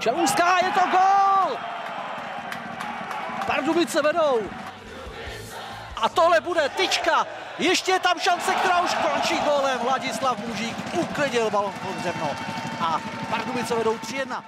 Čelůská, 0.00 0.58
je 0.64 0.70
to 0.72 0.80
gol! 0.90 1.58
Pardubice 3.46 4.02
vedou. 4.02 4.40
A 6.02 6.08
tohle 6.08 6.40
bude 6.40 6.68
tyčka. 6.68 7.26
Ještě 7.58 7.92
je 7.92 8.00
tam 8.00 8.18
šance, 8.20 8.54
která 8.54 8.80
už 8.80 8.94
končí 8.94 9.38
gólem. 9.38 9.78
Vladislav 9.78 10.38
Mužík 10.38 10.76
uklidil 10.94 11.50
balon 11.50 11.72
pod 11.72 12.02
zemno. 12.02 12.30
A 12.80 13.00
Pardubice 13.30 13.74
vedou 13.74 13.96
3-1. 13.96 14.42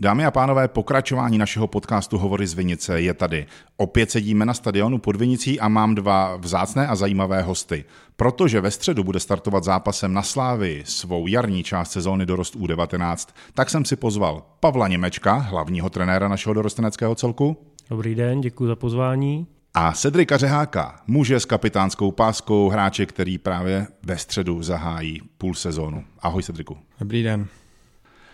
Dámy 0.00 0.24
a 0.24 0.30
pánové, 0.30 0.68
pokračování 0.68 1.38
našeho 1.38 1.66
podcastu 1.66 2.18
Hovory 2.18 2.46
z 2.46 2.54
Vinice 2.54 3.00
je 3.00 3.14
tady. 3.14 3.46
Opět 3.76 4.10
sedíme 4.10 4.46
na 4.46 4.54
stadionu 4.54 4.98
pod 4.98 5.16
Vinicí 5.16 5.60
a 5.60 5.68
mám 5.68 5.94
dva 5.94 6.36
vzácné 6.36 6.86
a 6.86 6.96
zajímavé 6.96 7.42
hosty. 7.42 7.84
Protože 8.16 8.60
ve 8.60 8.70
středu 8.70 9.04
bude 9.04 9.20
startovat 9.20 9.64
zápasem 9.64 10.12
na 10.12 10.22
Slávy 10.22 10.82
svou 10.86 11.26
jarní 11.26 11.62
část 11.62 11.90
sezóny 11.90 12.26
dorost 12.26 12.56
U19, 12.56 13.28
tak 13.54 13.70
jsem 13.70 13.84
si 13.84 13.96
pozval 13.96 14.42
Pavla 14.60 14.88
Němečka, 14.88 15.34
hlavního 15.34 15.90
trenéra 15.90 16.28
našeho 16.28 16.54
dorosteneckého 16.54 17.14
celku. 17.14 17.56
Dobrý 17.90 18.14
den, 18.14 18.40
děkuji 18.40 18.66
za 18.66 18.76
pozvání. 18.76 19.46
A 19.74 19.92
Cedrika 19.92 20.36
Řeháka, 20.36 21.00
muže 21.06 21.40
s 21.40 21.44
kapitánskou 21.44 22.12
páskou, 22.12 22.68
hráče, 22.68 23.06
který 23.06 23.38
právě 23.38 23.86
ve 24.02 24.18
středu 24.18 24.62
zahájí 24.62 25.20
půl 25.38 25.54
sezónu. 25.54 26.04
Ahoj 26.20 26.42
Cedriku. 26.42 26.78
Dobrý 27.00 27.22
den. 27.22 27.46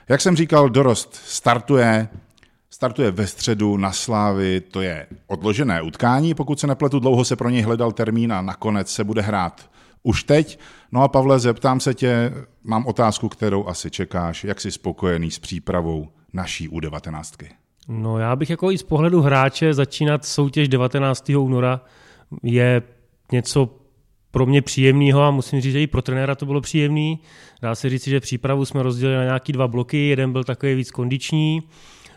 Jak 0.09 0.21
jsem 0.21 0.37
říkal, 0.37 0.69
dorost 0.69 1.15
startuje, 1.15 2.09
startuje 2.71 3.11
ve 3.11 3.27
středu 3.27 3.77
na 3.77 3.93
Slávy, 3.93 4.61
to 4.61 4.81
je 4.81 5.07
odložené 5.27 5.83
utkání, 5.83 6.35
pokud 6.35 6.61
se 6.61 6.67
nepletu, 6.67 6.99
dlouho 6.99 7.25
se 7.25 7.37
pro 7.37 7.51
něj 7.51 7.63
hledal 7.63 7.93
termín 7.93 8.33
a 8.33 8.43
nakonec 8.43 8.91
se 8.91 9.05
bude 9.05 9.23
hrát 9.23 9.71
už 10.03 10.25
teď. 10.25 10.59
No 10.93 11.03
a 11.03 11.09
Pavle, 11.09 11.39
zeptám 11.39 11.81
se 11.81 11.95
tě, 11.95 12.33
mám 12.65 12.87
otázku, 12.87 13.29
kterou 13.29 13.67
asi 13.67 13.91
čekáš, 13.91 14.45
jak 14.45 14.61
jsi 14.61 14.71
spokojený 14.71 15.31
s 15.31 15.39
přípravou 15.39 16.09
naší 16.33 16.69
U19. 16.69 17.47
No 17.89 18.19
já 18.19 18.37
bych 18.37 18.51
jako 18.51 18.71
i 18.71 18.79
z 18.79 18.83
pohledu 18.83 19.21
hráče 19.21 19.75
začínat 19.75 20.25
soutěž 20.25 20.69
19. 20.69 21.29
února 21.29 21.81
je 22.43 22.83
něco 23.33 23.84
pro 24.35 24.47
mě 24.47 24.63
příjemného 24.63 25.23
a 25.23 25.31
musím 25.31 25.61
říct, 25.61 25.73
že 25.73 25.83
i 25.83 25.87
pro 25.87 26.03
trenéra 26.03 26.35
to 26.35 26.47
bylo 26.47 26.61
příjemný. 26.61 27.19
Dá 27.63 27.75
se 27.75 27.89
říct, 27.89 28.09
že 28.09 28.21
přípravu 28.21 28.65
jsme 28.65 28.83
rozdělili 28.83 29.19
na 29.19 29.25
nějaký 29.25 29.53
dva 29.53 29.69
bloky. 29.69 30.09
Jeden 30.09 30.33
byl 30.33 30.45
takový 30.45 30.75
víc 30.75 30.91
kondiční, 30.91 31.63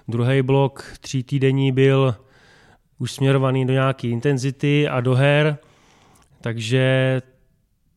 druhý 0.07 0.41
blok 0.41 0.83
tří 1.01 1.23
týdenní 1.23 1.71
byl 1.71 2.15
už 2.99 3.11
směrovaný 3.11 3.65
do 3.65 3.73
nějaké 3.73 4.07
intenzity 4.07 4.87
a 4.87 5.01
do 5.01 5.15
her, 5.15 5.57
takže 6.41 6.81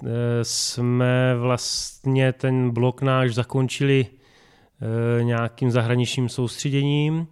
eh, 0.04 0.08
jsme 0.42 1.36
vlastně 1.38 2.32
ten 2.32 2.70
blok 2.70 3.02
náš 3.02 3.34
zakončili 3.34 4.06
eh, 4.06 5.24
nějakým 5.24 5.70
zahraničním 5.70 6.28
soustředěním 6.28 7.26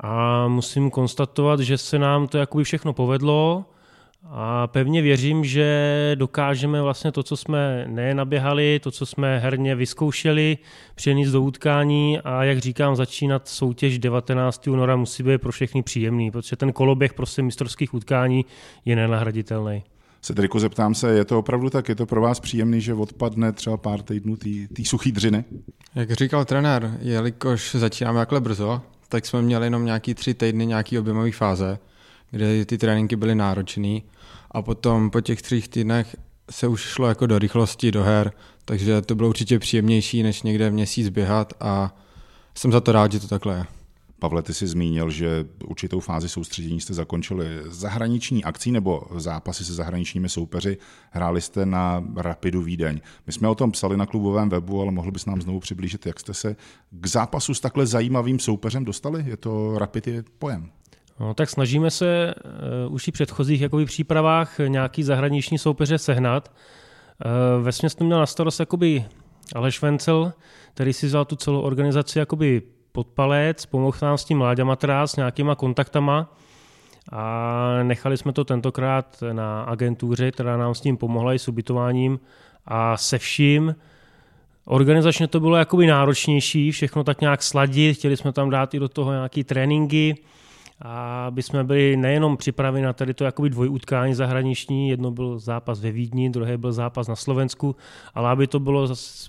a 0.00 0.48
musím 0.48 0.90
konstatovat, 0.90 1.60
že 1.60 1.78
se 1.78 1.98
nám 1.98 2.28
to 2.28 2.38
jakoby 2.38 2.64
všechno 2.64 2.92
povedlo 2.92 3.64
a 4.24 4.66
pevně 4.66 5.02
věřím, 5.02 5.44
že 5.44 6.12
dokážeme 6.14 6.82
vlastně 6.82 7.12
to, 7.12 7.22
co 7.22 7.36
jsme 7.36 7.84
nenaběhali, 7.88 8.80
to, 8.82 8.90
co 8.90 9.06
jsme 9.06 9.38
herně 9.38 9.74
vyzkoušeli, 9.74 10.58
přenést 10.94 11.30
do 11.30 11.42
utkání 11.42 12.20
a 12.20 12.44
jak 12.44 12.58
říkám, 12.58 12.96
začínat 12.96 13.48
soutěž 13.48 13.98
19. 13.98 14.68
února 14.68 14.96
musí 14.96 15.22
být 15.22 15.38
pro 15.40 15.52
všechny 15.52 15.82
příjemný, 15.82 16.30
protože 16.30 16.56
ten 16.56 16.72
koloběh 16.72 17.14
prostě 17.14 17.42
mistrovských 17.42 17.94
utkání 17.94 18.44
je 18.84 18.96
nenahraditelný. 18.96 19.82
Cedriku, 20.20 20.58
zeptám 20.58 20.94
se, 20.94 21.12
je 21.12 21.24
to 21.24 21.38
opravdu 21.38 21.70
tak, 21.70 21.88
je 21.88 21.94
to 21.94 22.06
pro 22.06 22.20
vás 22.20 22.40
příjemný, 22.40 22.80
že 22.80 22.94
odpadne 22.94 23.52
třeba 23.52 23.76
pár 23.76 24.02
týdnů 24.02 24.36
té 24.76 24.84
suchý 24.84 25.12
dřiny? 25.12 25.44
Jak 25.94 26.12
říkal 26.12 26.44
trenér, 26.44 26.98
jelikož 27.00 27.74
začínáme 27.74 28.18
takhle 28.18 28.40
brzo, 28.40 28.80
tak 29.08 29.26
jsme 29.26 29.42
měli 29.42 29.66
jenom 29.66 29.84
nějaký 29.84 30.14
tři 30.14 30.34
týdny 30.34 30.66
nějaký 30.66 30.98
objemové 30.98 31.32
fáze, 31.32 31.78
kde 32.30 32.64
ty 32.64 32.78
tréninky 32.78 33.16
byly 33.16 33.34
náročné 33.34 33.98
a 34.52 34.62
potom 34.62 35.10
po 35.10 35.20
těch 35.20 35.42
třích 35.42 35.68
týdnech 35.68 36.16
se 36.50 36.68
už 36.68 36.80
šlo 36.80 37.08
jako 37.08 37.26
do 37.26 37.38
rychlosti, 37.38 37.92
do 37.92 38.02
her, 38.02 38.32
takže 38.64 39.02
to 39.02 39.14
bylo 39.14 39.28
určitě 39.28 39.58
příjemnější, 39.58 40.22
než 40.22 40.42
někde 40.42 40.70
měsíc 40.70 41.08
běhat 41.08 41.52
a 41.60 41.96
jsem 42.54 42.72
za 42.72 42.80
to 42.80 42.92
rád, 42.92 43.12
že 43.12 43.20
to 43.20 43.28
takhle 43.28 43.54
je. 43.54 43.64
Pavle, 44.18 44.42
ty 44.42 44.54
jsi 44.54 44.66
zmínil, 44.66 45.10
že 45.10 45.46
určitou 45.64 46.00
fázi 46.00 46.28
soustředění 46.28 46.80
jste 46.80 46.94
zakončili 46.94 47.46
zahraniční 47.66 48.44
akcí 48.44 48.72
nebo 48.72 49.02
zápasy 49.16 49.64
se 49.64 49.74
zahraničními 49.74 50.28
soupeři. 50.28 50.78
Hráli 51.10 51.40
jste 51.40 51.66
na 51.66 52.04
Rapidu 52.16 52.62
Vídeň. 52.62 53.00
My 53.26 53.32
jsme 53.32 53.48
o 53.48 53.54
tom 53.54 53.70
psali 53.70 53.96
na 53.96 54.06
klubovém 54.06 54.48
webu, 54.48 54.80
ale 54.80 54.92
mohl 54.92 55.10
bys 55.10 55.26
nám 55.26 55.42
znovu 55.42 55.60
přiblížit, 55.60 56.06
jak 56.06 56.20
jste 56.20 56.34
se 56.34 56.56
k 56.90 57.06
zápasu 57.06 57.54
s 57.54 57.60
takhle 57.60 57.86
zajímavým 57.86 58.38
soupeřem 58.38 58.84
dostali? 58.84 59.24
Je 59.26 59.36
to 59.36 59.78
Rapid 59.78 60.06
je 60.06 60.24
pojem. 60.38 60.70
No, 61.20 61.34
tak 61.34 61.50
snažíme 61.50 61.90
se 61.90 62.34
uh, 62.86 62.94
už 62.94 63.08
i 63.08 63.12
předchozích 63.12 63.60
jakoby, 63.60 63.84
přípravách 63.84 64.58
nějaký 64.68 65.02
zahraniční 65.02 65.58
soupeře 65.58 65.98
sehnat. 65.98 66.52
Uh, 67.24 67.64
ve 67.64 67.72
směs 67.72 67.96
měl 67.96 68.18
na 68.18 68.26
starost 68.26 68.60
jakoby 68.60 69.04
Aleš 69.54 69.82
Vencel, 69.82 70.32
který 70.74 70.92
si 70.92 71.06
vzal 71.06 71.24
tu 71.24 71.36
celou 71.36 71.60
organizaci 71.60 72.18
jakoby 72.18 72.62
pod 72.92 73.06
palec, 73.06 73.66
pomohl 73.66 73.98
nám 74.02 74.18
s 74.18 74.24
tím 74.24 74.40
Láďa 74.40 74.64
Matrás, 74.64 75.12
s 75.12 75.16
nějakýma 75.16 75.54
kontaktama 75.54 76.36
a 77.12 77.82
nechali 77.82 78.16
jsme 78.16 78.32
to 78.32 78.44
tentokrát 78.44 79.22
na 79.32 79.62
agentuře, 79.62 80.30
která 80.30 80.56
nám 80.56 80.74
s 80.74 80.80
tím 80.80 80.96
pomohla 80.96 81.34
i 81.34 81.38
s 81.38 81.48
ubytováním 81.48 82.20
a 82.66 82.96
se 82.96 83.18
vším. 83.18 83.74
Organizačně 84.64 85.28
to 85.28 85.40
bylo 85.40 85.56
jakoby 85.56 85.86
náročnější, 85.86 86.70
všechno 86.70 87.04
tak 87.04 87.20
nějak 87.20 87.42
sladit, 87.42 87.96
chtěli 87.96 88.16
jsme 88.16 88.32
tam 88.32 88.50
dát 88.50 88.74
i 88.74 88.78
do 88.78 88.88
toho 88.88 89.12
nějaké 89.12 89.44
tréninky, 89.44 90.16
aby 90.84 91.42
jsme 91.42 91.64
byli 91.64 91.96
nejenom 91.96 92.36
připraveni 92.36 92.84
na 92.84 92.92
tady 92.92 93.14
to 93.14 93.24
jakoby 93.24 93.50
dvojutkání 93.50 94.14
zahraniční, 94.14 94.88
jedno 94.88 95.10
byl 95.10 95.38
zápas 95.38 95.80
ve 95.80 95.92
Vídni, 95.92 96.30
druhý 96.30 96.56
byl 96.56 96.72
zápas 96.72 97.08
na 97.08 97.16
Slovensku, 97.16 97.76
ale 98.14 98.30
aby 98.30 98.46
to 98.46 98.60
bylo 98.60 98.88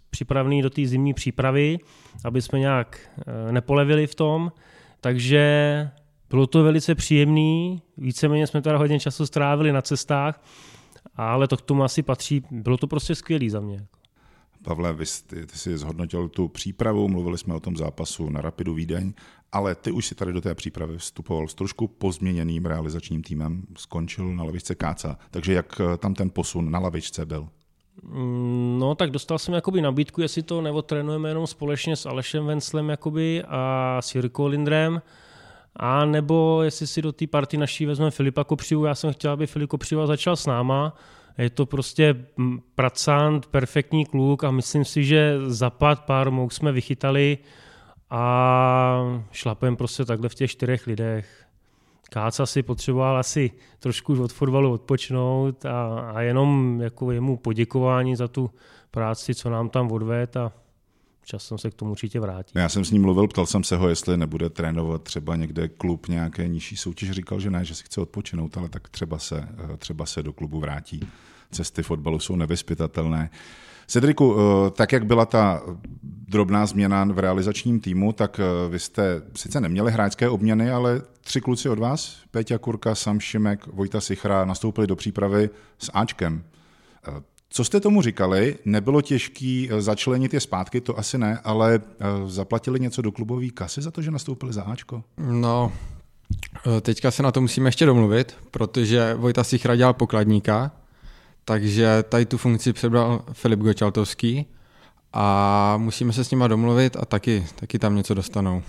připravené 0.10 0.62
do 0.62 0.70
té 0.70 0.86
zimní 0.86 1.14
přípravy, 1.14 1.80
aby 2.26 2.42
jsme 2.42 2.60
nějak 2.60 3.00
eh, 3.28 3.52
nepolevili 3.52 4.08
v 4.08 4.16
tom, 4.16 4.52
takže 5.02 5.90
bylo 6.30 6.48
to 6.48 6.64
velice 6.64 6.96
příjemný, 6.96 7.82
víceméně 7.98 8.48
jsme 8.48 8.62
teda 8.62 8.78
hodně 8.78 9.00
času 9.00 9.26
strávili 9.26 9.72
na 9.72 9.82
cestách, 9.82 10.44
ale 11.16 11.48
to 11.48 11.58
k 11.58 11.62
tomu 11.62 11.84
asi 11.84 12.04
patří, 12.04 12.44
bylo 12.52 12.78
to 12.78 12.88
prostě 12.88 13.16
skvělý 13.16 13.50
za 13.50 13.60
mě. 13.60 13.86
Pavle, 14.64 14.94
vy 14.94 15.06
jsi, 15.06 15.24
ty 15.26 15.58
jsi 15.58 15.78
zhodnotil 15.78 16.30
tu 16.30 16.48
přípravu, 16.48 17.08
mluvili 17.08 17.38
jsme 17.38 17.54
o 17.54 17.60
tom 17.60 17.78
zápasu 17.78 18.30
na 18.30 18.42
Rapidu 18.42 18.74
Vídeň, 18.74 19.14
ale 19.52 19.76
ty 19.76 19.92
už 19.92 20.06
si 20.06 20.16
tady 20.16 20.34
do 20.34 20.42
té 20.42 20.56
přípravy 20.56 20.98
vstupoval 20.98 21.48
s 21.48 21.54
trošku 21.54 21.88
pozměněným 21.88 22.66
realizačním 22.66 23.24
týmem, 23.24 23.64
skončil 23.78 24.36
na 24.36 24.44
lavičce 24.44 24.76
Káca, 24.76 25.18
takže 25.32 25.54
jak 25.54 25.82
eh, 25.82 25.98
tam 25.98 26.14
ten 26.14 26.30
posun 26.30 26.72
na 26.72 26.80
lavičce 26.80 27.26
byl? 27.26 27.48
Mm, 28.04 28.78
no, 28.80 28.96
tak 28.96 29.12
dostal 29.12 29.40
jsem 29.40 29.54
jakoby 29.54 29.82
nabídku, 29.82 30.22
jestli 30.22 30.44
to 30.44 30.62
neotrénujeme 30.62 31.30
jenom 31.30 31.48
společně 31.48 31.96
s 31.96 32.06
Alešem 32.06 32.46
Venclem 32.46 32.90
jakoby 32.90 33.44
a 33.48 33.98
s 34.02 34.16
Jirkou 34.16 34.48
Lindrem, 34.48 35.02
a 35.76 36.06
nebo 36.06 36.64
jestli 36.64 36.88
si 36.88 37.02
do 37.02 37.12
té 37.12 37.28
party 37.28 37.58
naší 37.58 37.86
vezmeme 37.86 38.12
Filipa 38.12 38.44
Kopřivu, 38.44 38.86
já 38.86 38.96
jsem 38.96 39.14
chtěl, 39.14 39.32
aby 39.32 39.48
Filip 39.48 39.70
Kopřiva 39.70 40.08
začal 40.08 40.36
s 40.36 40.46
náma, 40.46 40.96
je 41.38 41.50
to 41.50 41.66
prostě 41.66 42.26
pracant, 42.76 43.46
perfektní 43.46 44.06
kluk 44.06 44.44
a 44.44 44.52
myslím 44.52 44.86
si, 44.86 45.04
že 45.04 45.40
zapad 45.46 46.06
pár 46.06 46.32
mouk 46.32 46.54
jsme 46.54 46.72
vychytali 46.72 47.38
a 48.10 49.20
šlapem 49.32 49.76
prostě 49.76 50.06
takhle 50.06 50.30
v 50.30 50.36
těch 50.36 50.52
čtyřech 50.52 50.88
lidech. 50.88 51.46
Káca 52.10 52.46
si 52.46 52.64
potřeboval 52.64 53.18
asi 53.18 53.52
trošku 53.80 54.24
od 54.24 54.34
fotbalu 54.34 54.72
odpočnout 54.72 55.66
a, 55.66 56.00
a 56.16 56.22
jenom 56.22 56.82
jako 56.82 57.12
jemu 57.12 57.38
poděkování 57.38 58.16
za 58.16 58.28
tu 58.28 58.52
práci, 58.92 59.36
co 59.36 59.50
nám 59.50 59.70
tam 59.70 59.92
odved 59.92 60.38
a 60.38 60.52
časem 61.26 61.58
se 61.58 61.72
k 61.72 61.74
tomu 61.74 61.92
určitě 61.92 62.20
vrátí. 62.20 62.52
Já 62.56 62.70
jsem 62.70 62.86
s 62.86 62.92
ním 62.92 63.02
mluvil, 63.02 63.28
ptal 63.28 63.46
jsem 63.46 63.64
se 63.64 63.76
ho, 63.76 63.90
jestli 63.90 64.18
nebude 64.18 64.50
trénovat 64.50 65.04
třeba 65.04 65.36
někde 65.36 65.68
klub 65.68 66.08
nějaké 66.08 66.48
nižší 66.48 66.78
soutěž. 66.78 67.12
Říkal, 67.12 67.40
že 67.40 67.50
ne, 67.50 67.66
že 67.66 67.76
si 67.76 67.84
chce 67.84 68.02
odpočinout, 68.02 68.58
ale 68.58 68.70
tak 68.70 68.90
třeba 68.90 69.20
se, 69.20 69.48
eh, 69.74 69.78
třeba 69.78 70.06
se 70.06 70.24
do 70.24 70.34
klubu 70.34 70.60
vrátí. 70.60 71.00
Cesty 71.52 71.84
fotbalu 71.84 72.20
jsou 72.20 72.36
nevyspytatelné. 72.36 73.30
Cedriku, 73.88 74.36
eh, 74.36 74.72
tak 74.72 74.92
jak 74.92 75.06
byla 75.06 75.26
ta 75.26 75.62
drobná 76.04 76.66
změna 76.66 77.06
v 77.06 77.20
realizačním 77.20 77.80
týmu, 77.80 78.14
tak 78.14 78.40
eh, 78.40 78.70
vy 78.70 78.80
jste 78.80 79.22
sice 79.36 79.62
neměli 79.62 79.92
hráčské 79.92 80.30
obměny, 80.30 80.72
ale 80.72 81.02
tři 81.22 81.42
kluci 81.42 81.70
od 81.70 81.80
vás, 81.80 82.18
Peťa 82.32 82.58
Kurka, 82.58 82.96
Sam 82.96 83.20
Šimek, 83.20 83.68
Vojta 83.68 84.02
Sichra, 84.02 84.46
nastoupili 84.46 84.88
do 84.88 84.96
přípravy 84.96 85.50
s 85.78 85.92
Ačkem. 85.94 86.44
Co 87.56 87.64
jste 87.64 87.80
tomu 87.80 88.02
říkali? 88.02 88.58
Nebylo 88.66 89.02
těžký 89.02 89.70
eh, 89.72 89.82
začlenit 89.82 90.34
je 90.34 90.40
zpátky, 90.40 90.82
to 90.82 91.00
asi 91.00 91.18
ne, 91.18 91.40
ale 91.44 91.80
eh, 91.80 92.06
zaplatili 92.26 92.80
něco 92.80 93.02
do 93.02 93.12
klubové 93.12 93.50
kasy 93.50 93.82
za 93.82 93.92
to, 93.92 94.02
že 94.02 94.12
nastoupili 94.12 94.54
za 94.54 94.64
Ačko? 94.64 95.04
No, 95.18 95.72
eh, 96.78 96.82
teďka 96.82 97.12
se 97.12 97.24
na 97.24 97.32
to 97.32 97.42
musíme 97.42 97.68
ještě 97.68 97.86
domluvit, 97.86 98.38
protože 98.52 99.14
Vojta 99.14 99.44
si 99.44 99.60
dělal 99.76 99.94
pokladníka, 99.94 100.72
takže 101.46 102.04
tady 102.10 102.26
tu 102.26 102.38
funkci 102.38 102.74
přebral 102.74 103.26
Filip 103.34 103.60
Gočaltovský 103.60 104.46
a 105.14 105.78
musíme 105.78 106.14
se 106.14 106.24
s 106.24 106.32
nima 106.32 106.48
domluvit 106.48 106.98
a 107.00 107.06
taky, 107.06 107.46
taky 107.56 107.80
tam 107.80 107.96
něco 107.96 108.14
dostanou. 108.14 108.64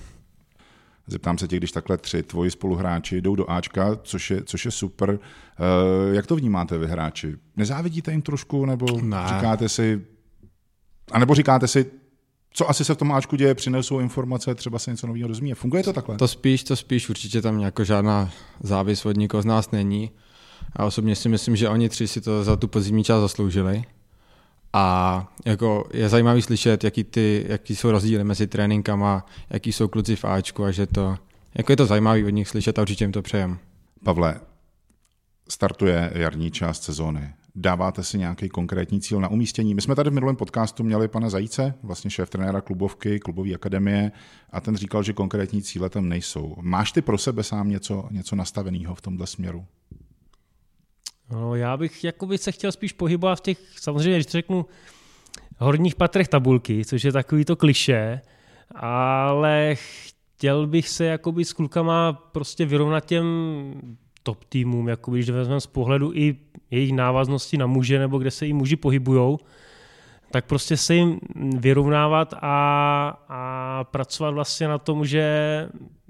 Zeptám 1.07 1.39
se 1.39 1.49
tě, 1.49 1.57
když 1.57 1.73
takhle 1.73 1.97
tři 1.97 2.23
tvoji 2.23 2.51
spoluhráči 2.51 3.21
jdou 3.21 3.37
do 3.37 3.51
Ačka, 3.51 3.97
což 4.03 4.31
je, 4.31 4.45
což 4.45 4.65
je 4.65 4.71
super. 4.71 5.11
Uh, 5.11 6.15
jak 6.15 6.27
to 6.27 6.37
vnímáte 6.37 6.79
vy 6.79 6.87
hráči? 6.87 7.37
Nezávidíte 7.57 8.11
jim 8.13 8.23
trošku, 8.23 8.67
nebo 8.67 8.87
ne. 9.01 9.19
říkáte 9.27 9.69
si, 9.69 10.05
a 11.13 11.19
nebo 11.19 11.35
říkáte 11.35 11.69
si, 11.69 11.87
co 12.51 12.71
asi 12.71 12.85
se 12.85 12.95
v 12.95 12.97
tom 12.97 13.13
Ačku 13.13 13.37
děje, 13.37 13.55
přinesou 13.55 14.01
informace, 14.01 14.55
třeba 14.55 14.79
se 14.79 14.91
něco 14.91 15.07
nového 15.07 15.29
rozumí. 15.29 15.55
Funguje 15.55 15.83
to 15.83 15.93
takhle? 15.93 16.17
To 16.17 16.29
spíš, 16.29 16.65
to 16.65 16.77
spíš, 16.77 17.09
určitě 17.09 17.43
tam 17.43 17.61
jako 17.61 17.85
žádná 17.85 18.31
závis 18.61 19.07
od 19.07 19.17
nikoho 19.17 19.43
z 19.43 19.47
nás 19.47 19.71
není. 19.71 20.11
A 20.77 20.85
osobně 20.85 21.17
si 21.17 21.29
myslím, 21.29 21.57
že 21.57 21.69
oni 21.69 21.89
tři 21.89 22.09
si 22.09 22.21
to 22.21 22.45
za 22.45 22.57
tu 22.57 22.69
podzimní 22.69 23.05
část 23.05 23.21
zasloužili. 23.21 23.85
A 24.77 25.27
jako 25.45 25.89
je 25.93 26.09
zajímavý 26.09 26.43
slyšet, 26.43 26.85
jaký, 26.85 27.05
ty, 27.05 27.45
jaký 27.49 27.77
jsou 27.77 27.91
rozdíly 27.91 28.25
mezi 28.25 28.47
tréninkama, 28.47 29.27
jaký 29.51 29.73
jsou 29.73 29.89
kluci 29.89 30.17
v 30.17 30.25
Ačku 30.25 30.65
a 30.65 30.71
že 30.71 30.87
to, 30.87 31.17
jako 31.55 31.73
je 31.73 31.77
to 31.77 31.87
zajímavý 31.87 32.25
od 32.25 32.31
nich 32.31 32.49
slyšet 32.49 32.79
a 32.79 32.83
určitě 32.83 33.05
jim 33.05 33.13
to 33.13 33.23
přejem. 33.23 33.59
Pavle, 34.05 34.41
startuje 35.49 36.13
jarní 36.15 36.51
část 36.51 36.83
sezóny. 36.83 37.35
Dáváte 37.55 38.03
si 38.03 38.19
nějaký 38.19 38.49
konkrétní 38.49 39.01
cíl 39.01 39.21
na 39.21 39.29
umístění? 39.29 39.75
My 39.75 39.81
jsme 39.81 39.95
tady 39.95 40.11
v 40.11 40.13
minulém 40.13 40.37
podcastu 40.37 40.85
měli 40.85 41.09
pana 41.09 41.29
Zajíce, 41.29 41.75
vlastně 41.83 42.11
šéf 42.11 42.31
trenéra 42.31 42.61
klubovky, 42.61 43.21
klubové 43.21 43.55
akademie, 43.55 44.13
a 44.51 44.61
ten 44.61 44.77
říkal, 44.77 45.03
že 45.03 45.13
konkrétní 45.13 45.63
cíle 45.63 45.91
tam 45.91 46.09
nejsou. 46.09 46.57
Máš 46.61 46.93
ty 46.93 47.03
pro 47.03 47.19
sebe 47.19 47.43
sám 47.43 47.69
něco, 47.69 48.09
něco 48.11 48.37
nastaveného 48.37 48.95
v 48.95 49.01
tomhle 49.01 49.27
směru? 49.27 49.67
No, 51.31 51.55
já 51.55 51.77
bych 51.77 52.05
jakoby 52.05 52.39
se 52.39 52.53
chtěl 52.53 52.73
spíš 52.73 52.93
pohybovat 52.93 53.35
v 53.35 53.41
těch, 53.41 53.59
samozřejmě, 53.77 54.15
když 54.15 54.27
řeknu, 54.27 54.67
horních 55.59 55.95
patrech 55.95 56.29
tabulky, 56.29 56.85
což 56.85 57.05
je 57.05 57.13
takový 57.13 57.45
to 57.45 57.57
kliše, 57.57 58.21
ale 58.75 59.75
chtěl 59.75 60.67
bych 60.67 60.89
se 60.89 61.05
jakoby 61.05 61.45
s 61.45 61.53
klukama 61.53 62.13
prostě 62.13 62.67
vyrovnat 62.67 63.07
těm 63.07 63.25
top 64.23 64.45
týmům, 64.45 64.89
jakoby, 64.89 65.19
když 65.19 65.31
vezmeme 65.31 65.61
z 65.61 65.67
pohledu 65.67 66.13
i 66.15 66.37
jejich 66.71 66.93
návaznosti 66.93 67.57
na 67.57 67.67
muže, 67.67 67.99
nebo 67.99 68.19
kde 68.19 68.31
se 68.31 68.47
i 68.47 68.53
muži 68.53 68.77
pohybujou, 68.77 69.39
tak 70.35 70.45
prostě 70.45 70.77
se 70.77 70.95
jim 70.95 71.19
vyrovnávat 71.57 72.35
a, 72.43 73.19
a 73.29 73.85
pracovat 73.85 74.31
vlastně 74.31 74.69
na 74.69 74.79
tom, 74.79 75.07
že 75.07 75.25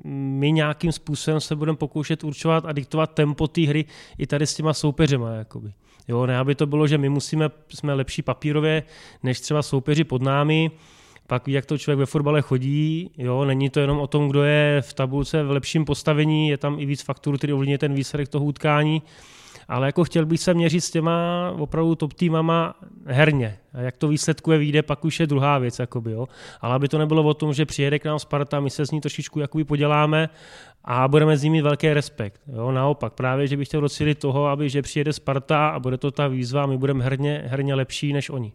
my 0.05 0.53
nějakým 0.53 0.93
způsobem 0.93 1.41
se 1.41 1.57
budeme 1.57 1.79
pokoušet 1.79 2.25
určovat 2.25 2.65
a 2.67 2.73
diktovat 2.73 3.15
tempo 3.15 3.49
té 3.49 3.61
hry 3.61 3.85
i 4.19 4.27
tady 4.27 4.47
s 4.47 4.55
těma 4.55 4.73
soupeřema. 4.73 5.31
Jakoby. 5.31 5.73
Jo, 6.09 6.27
ne, 6.27 6.39
aby 6.39 6.55
to 6.55 6.67
bylo, 6.67 6.87
že 6.87 6.99
my 6.99 7.09
musíme, 7.09 7.51
jsme 7.69 7.95
lepší 7.95 8.23
papírově 8.23 8.83
než 9.23 9.41
třeba 9.41 9.63
soupeři 9.63 10.05
pod 10.05 10.23
námi, 10.23 10.71
pak 11.27 11.47
ví, 11.47 11.53
jak 11.53 11.67
to 11.67 11.79
člověk 11.79 11.99
ve 11.99 12.07
fotbale 12.07 12.43
chodí, 12.43 13.11
jo, 13.19 13.45
není 13.45 13.71
to 13.71 13.81
jenom 13.81 13.99
o 13.99 14.07
tom, 14.07 14.29
kdo 14.29 14.43
je 14.43 14.83
v 14.83 14.93
tabulce 14.93 15.43
v 15.43 15.51
lepším 15.51 15.85
postavení, 15.85 16.49
je 16.49 16.59
tam 16.59 16.81
i 16.81 16.87
víc 16.87 17.03
faktorů, 17.03 17.39
který 17.39 17.53
ovlivňuje 17.53 17.79
ten 17.79 17.95
výsledek 17.95 18.29
toho 18.29 18.45
utkání, 18.45 19.03
ale 19.69 19.87
jako 19.87 20.05
chtěl 20.05 20.27
bych 20.27 20.41
se 20.41 20.55
měřit 20.55 20.81
s 20.81 20.91
těma 20.91 21.51
opravdu 21.59 21.95
top 21.95 22.13
týmama 22.13 22.75
herně. 23.07 23.59
A 23.73 23.81
jak 23.81 23.97
to 23.97 24.09
výsledkuje 24.09 24.59
vyjde, 24.59 24.83
pak 24.83 25.05
už 25.05 25.21
je 25.21 25.27
druhá 25.27 25.59
věc. 25.59 25.79
Jakoby, 25.79 26.13
jo. 26.13 26.29
Ale 26.61 26.75
aby 26.75 26.89
to 26.89 26.99
nebylo 26.99 27.23
o 27.23 27.35
tom, 27.35 27.53
že 27.53 27.67
přijede 27.67 27.99
k 27.99 28.05
nám 28.05 28.19
Sparta, 28.19 28.61
my 28.61 28.71
se 28.71 28.87
s 28.87 28.91
ní 28.91 29.01
trošičku 29.01 29.41
jakoby 29.41 29.65
poděláme 29.65 30.29
a 30.85 31.09
budeme 31.09 31.37
s 31.37 31.43
ní 31.43 31.51
mít 31.51 31.63
velký 31.63 31.93
respekt. 31.93 32.41
Jo. 32.53 32.73
Naopak, 32.73 33.13
právě, 33.13 33.47
že 33.47 33.57
bych 33.57 33.69
chtěl 33.69 33.81
docílit 33.81 34.19
toho, 34.19 34.47
aby 34.47 34.71
že 34.71 34.83
přijede 34.83 35.13
Sparta 35.13 35.69
a 35.69 35.79
bude 35.79 35.99
to 35.99 36.11
ta 36.11 36.29
výzva 36.29 36.63
a 36.63 36.67
my 36.67 36.79
budeme 36.79 37.05
herně, 37.05 37.43
herně 37.47 37.75
lepší 37.75 38.13
než 38.13 38.31
oni. 38.31 38.53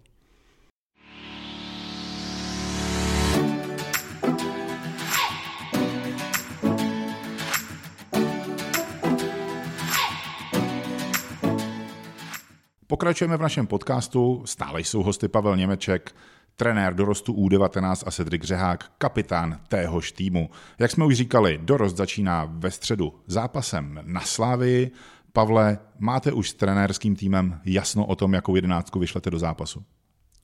Pokračujeme 12.89 13.37
v 13.37 13.41
našem 13.41 13.67
podcastu, 13.67 14.41
stále 14.45 14.81
jsou 14.81 15.03
hosty 15.03 15.27
Pavel 15.27 15.57
Němeček, 15.57 16.15
trenér 16.55 16.93
dorostu 16.93 17.33
U19 17.33 18.03
a 18.05 18.11
Cedric 18.11 18.43
Řehák, 18.43 18.91
kapitán 18.97 19.59
téhož 19.67 20.11
týmu. 20.11 20.49
Jak 20.79 20.91
jsme 20.91 21.05
už 21.05 21.15
říkali, 21.15 21.59
dorost 21.63 21.97
začíná 21.97 22.49
ve 22.51 22.71
středu 22.71 23.13
zápasem 23.27 23.99
na 24.03 24.21
Slávii. 24.21 24.91
Pavle, 25.33 25.77
máte 25.99 26.31
už 26.31 26.49
s 26.49 26.53
trenérským 26.53 27.15
týmem 27.15 27.59
jasno 27.65 28.05
o 28.05 28.15
tom, 28.15 28.33
jakou 28.33 28.55
jedenáctku 28.55 28.99
vyšlete 28.99 29.31
do 29.31 29.39
zápasu? 29.39 29.83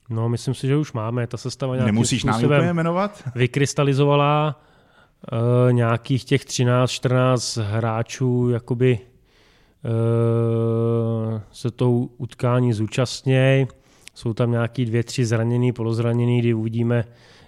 No, 0.10 0.30
myslím 0.30 0.54
si, 0.54 0.68
že 0.68 0.78
už 0.78 0.94
máme. 0.94 1.28
Ta 1.28 1.38
sestava 1.38 1.76
nějakým 1.76 1.96
Nemusíš 1.96 2.24
nám 2.24 2.44
úplně 2.44 2.74
jmenovat? 2.74 3.24
Vykrystalizovala 3.36 4.62
uh, 5.32 5.74
nějakých 5.74 6.26
těch 6.26 6.46
13-14 6.46 7.62
hráčů, 7.62 8.50
jakoby 8.50 9.00
se 11.52 11.72
tou 11.72 12.10
utkání 12.18 12.74
zúčastnějí. 12.74 13.68
Jsou 14.14 14.34
tam 14.34 14.52
nějaký 14.52 14.86
dvě, 14.86 15.04
tři 15.04 15.26
zraněný, 15.26 15.72
polozraněný, 15.72 16.40
kdy 16.40 16.54
uvidíme, 16.54 17.04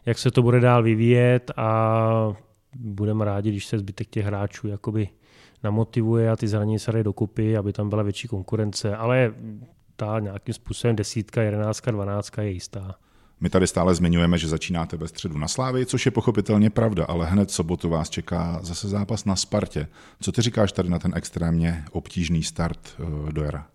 jak 0.05 0.17
se 0.17 0.31
to 0.31 0.41
bude 0.41 0.59
dál 0.59 0.83
vyvíjet 0.83 1.51
a 1.57 2.35
budeme 2.75 3.25
rádi, 3.25 3.49
když 3.49 3.65
se 3.65 3.79
zbytek 3.79 4.07
těch 4.07 4.25
hráčů 4.25 4.67
jakoby 4.67 5.09
namotivuje 5.63 6.31
a 6.31 6.35
ty 6.35 6.47
zranění 6.47 6.79
se 6.79 6.91
dají 6.91 7.03
dokupy, 7.03 7.57
aby 7.57 7.73
tam 7.73 7.89
byla 7.89 8.03
větší 8.03 8.27
konkurence, 8.27 8.95
ale 8.95 9.33
ta 9.95 10.19
nějakým 10.19 10.53
způsobem 10.53 10.95
desítka, 10.95 11.41
jedenáctka, 11.41 11.91
dvanáctka 11.91 12.41
je 12.41 12.51
jistá. 12.51 12.95
My 13.41 13.49
tady 13.49 13.67
stále 13.67 13.95
zmiňujeme, 13.95 14.37
že 14.37 14.47
začínáte 14.47 14.97
ve 14.97 15.07
středu 15.07 15.37
na 15.37 15.47
Slávy, 15.47 15.85
což 15.85 16.05
je 16.05 16.11
pochopitelně 16.11 16.69
pravda, 16.69 17.05
ale 17.05 17.25
hned 17.25 17.51
sobotu 17.51 17.89
vás 17.89 18.09
čeká 18.09 18.59
zase 18.61 18.87
zápas 18.87 19.25
na 19.25 19.35
Spartě. 19.35 19.87
Co 20.21 20.31
ty 20.31 20.41
říkáš 20.41 20.71
tady 20.71 20.89
na 20.89 20.99
ten 20.99 21.11
extrémně 21.15 21.83
obtížný 21.91 22.43
start 22.43 22.79
eh, 22.99 23.31
do 23.31 23.43
jara? 23.43 23.65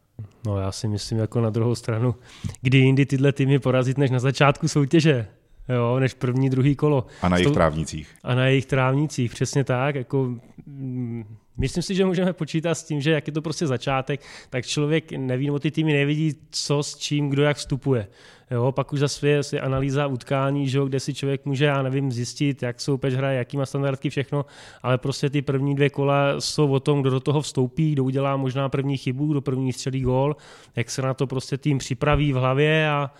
No 0.46 0.58
já 0.58 0.72
si 0.72 0.88
myslím 0.88 1.18
jako 1.18 1.40
na 1.40 1.50
druhou 1.50 1.74
stranu, 1.74 2.14
kdy 2.62 2.78
jindy 2.78 3.06
tyhle 3.06 3.32
týmy 3.32 3.58
porazit 3.58 3.98
než 3.98 4.10
na 4.10 4.18
začátku 4.18 4.68
soutěže. 4.68 5.26
Jo, 5.68 5.98
než 5.98 6.14
první, 6.14 6.50
druhý 6.50 6.76
kolo. 6.76 7.06
A 7.22 7.28
na 7.28 7.36
jejich 7.36 7.52
trávnicích. 7.52 8.08
A 8.22 8.34
na 8.34 8.46
jejich 8.46 8.66
trávnicích, 8.66 9.32
přesně 9.32 9.64
tak. 9.64 9.94
Jako, 9.94 10.34
mm, 10.66 11.24
myslím 11.56 11.82
si, 11.82 11.94
že 11.94 12.04
můžeme 12.04 12.32
počítat 12.32 12.75
s 12.75 12.84
tím, 12.84 13.00
že 13.00 13.10
jak 13.10 13.26
je 13.26 13.32
to 13.32 13.43
prostě 13.43 13.66
začátek, 13.66 14.20
tak 14.50 14.66
člověk 14.66 15.12
neví, 15.12 15.46
nebo 15.46 15.58
ty 15.58 15.70
týmy 15.70 15.93
nevidí, 15.93 16.34
co 16.50 16.82
s 16.82 16.96
čím, 16.96 17.28
kdo 17.28 17.43
jak 17.43 17.56
vstupuje. 17.56 18.08
Jo, 18.50 18.72
pak 18.72 18.93
už 18.93 19.00
zase 19.00 19.28
je, 19.28 19.40
je 19.52 19.60
analýza 19.60 20.06
utkání, 20.06 20.69
že 20.69 20.79
jo, 20.79 20.86
kde 20.86 21.00
si 21.00 21.15
člověk 21.15 21.44
může, 21.44 21.65
já 21.65 21.82
nevím, 21.82 22.12
zjistit, 22.12 22.62
jak 22.62 22.81
soupeř 22.81 23.15
hraje, 23.15 23.38
jaký 23.38 23.56
má 23.56 23.67
standardky, 23.67 24.10
všechno, 24.10 24.46
ale 24.82 24.98
prostě 24.98 25.31
ty 25.31 25.43
první 25.43 25.74
dvě 25.74 25.91
kola 25.91 26.41
jsou 26.41 26.72
o 26.72 26.81
tom, 26.81 27.00
kdo 27.00 27.10
do 27.10 27.20
toho 27.20 27.41
vstoupí, 27.41 27.93
kdo 27.93 28.05
udělá 28.05 28.36
možná 28.36 28.69
první 28.69 28.96
chybu, 28.96 29.26
kdo 29.26 29.41
první 29.41 29.72
střelí 29.72 30.00
gól, 30.00 30.36
jak 30.76 30.91
se 30.91 31.03
na 31.03 31.15
to 31.15 31.26
prostě 31.26 31.58
tým 31.58 31.79
připraví 31.79 32.32
v 32.32 32.36
hlavě 32.36 32.88
a, 32.88 33.10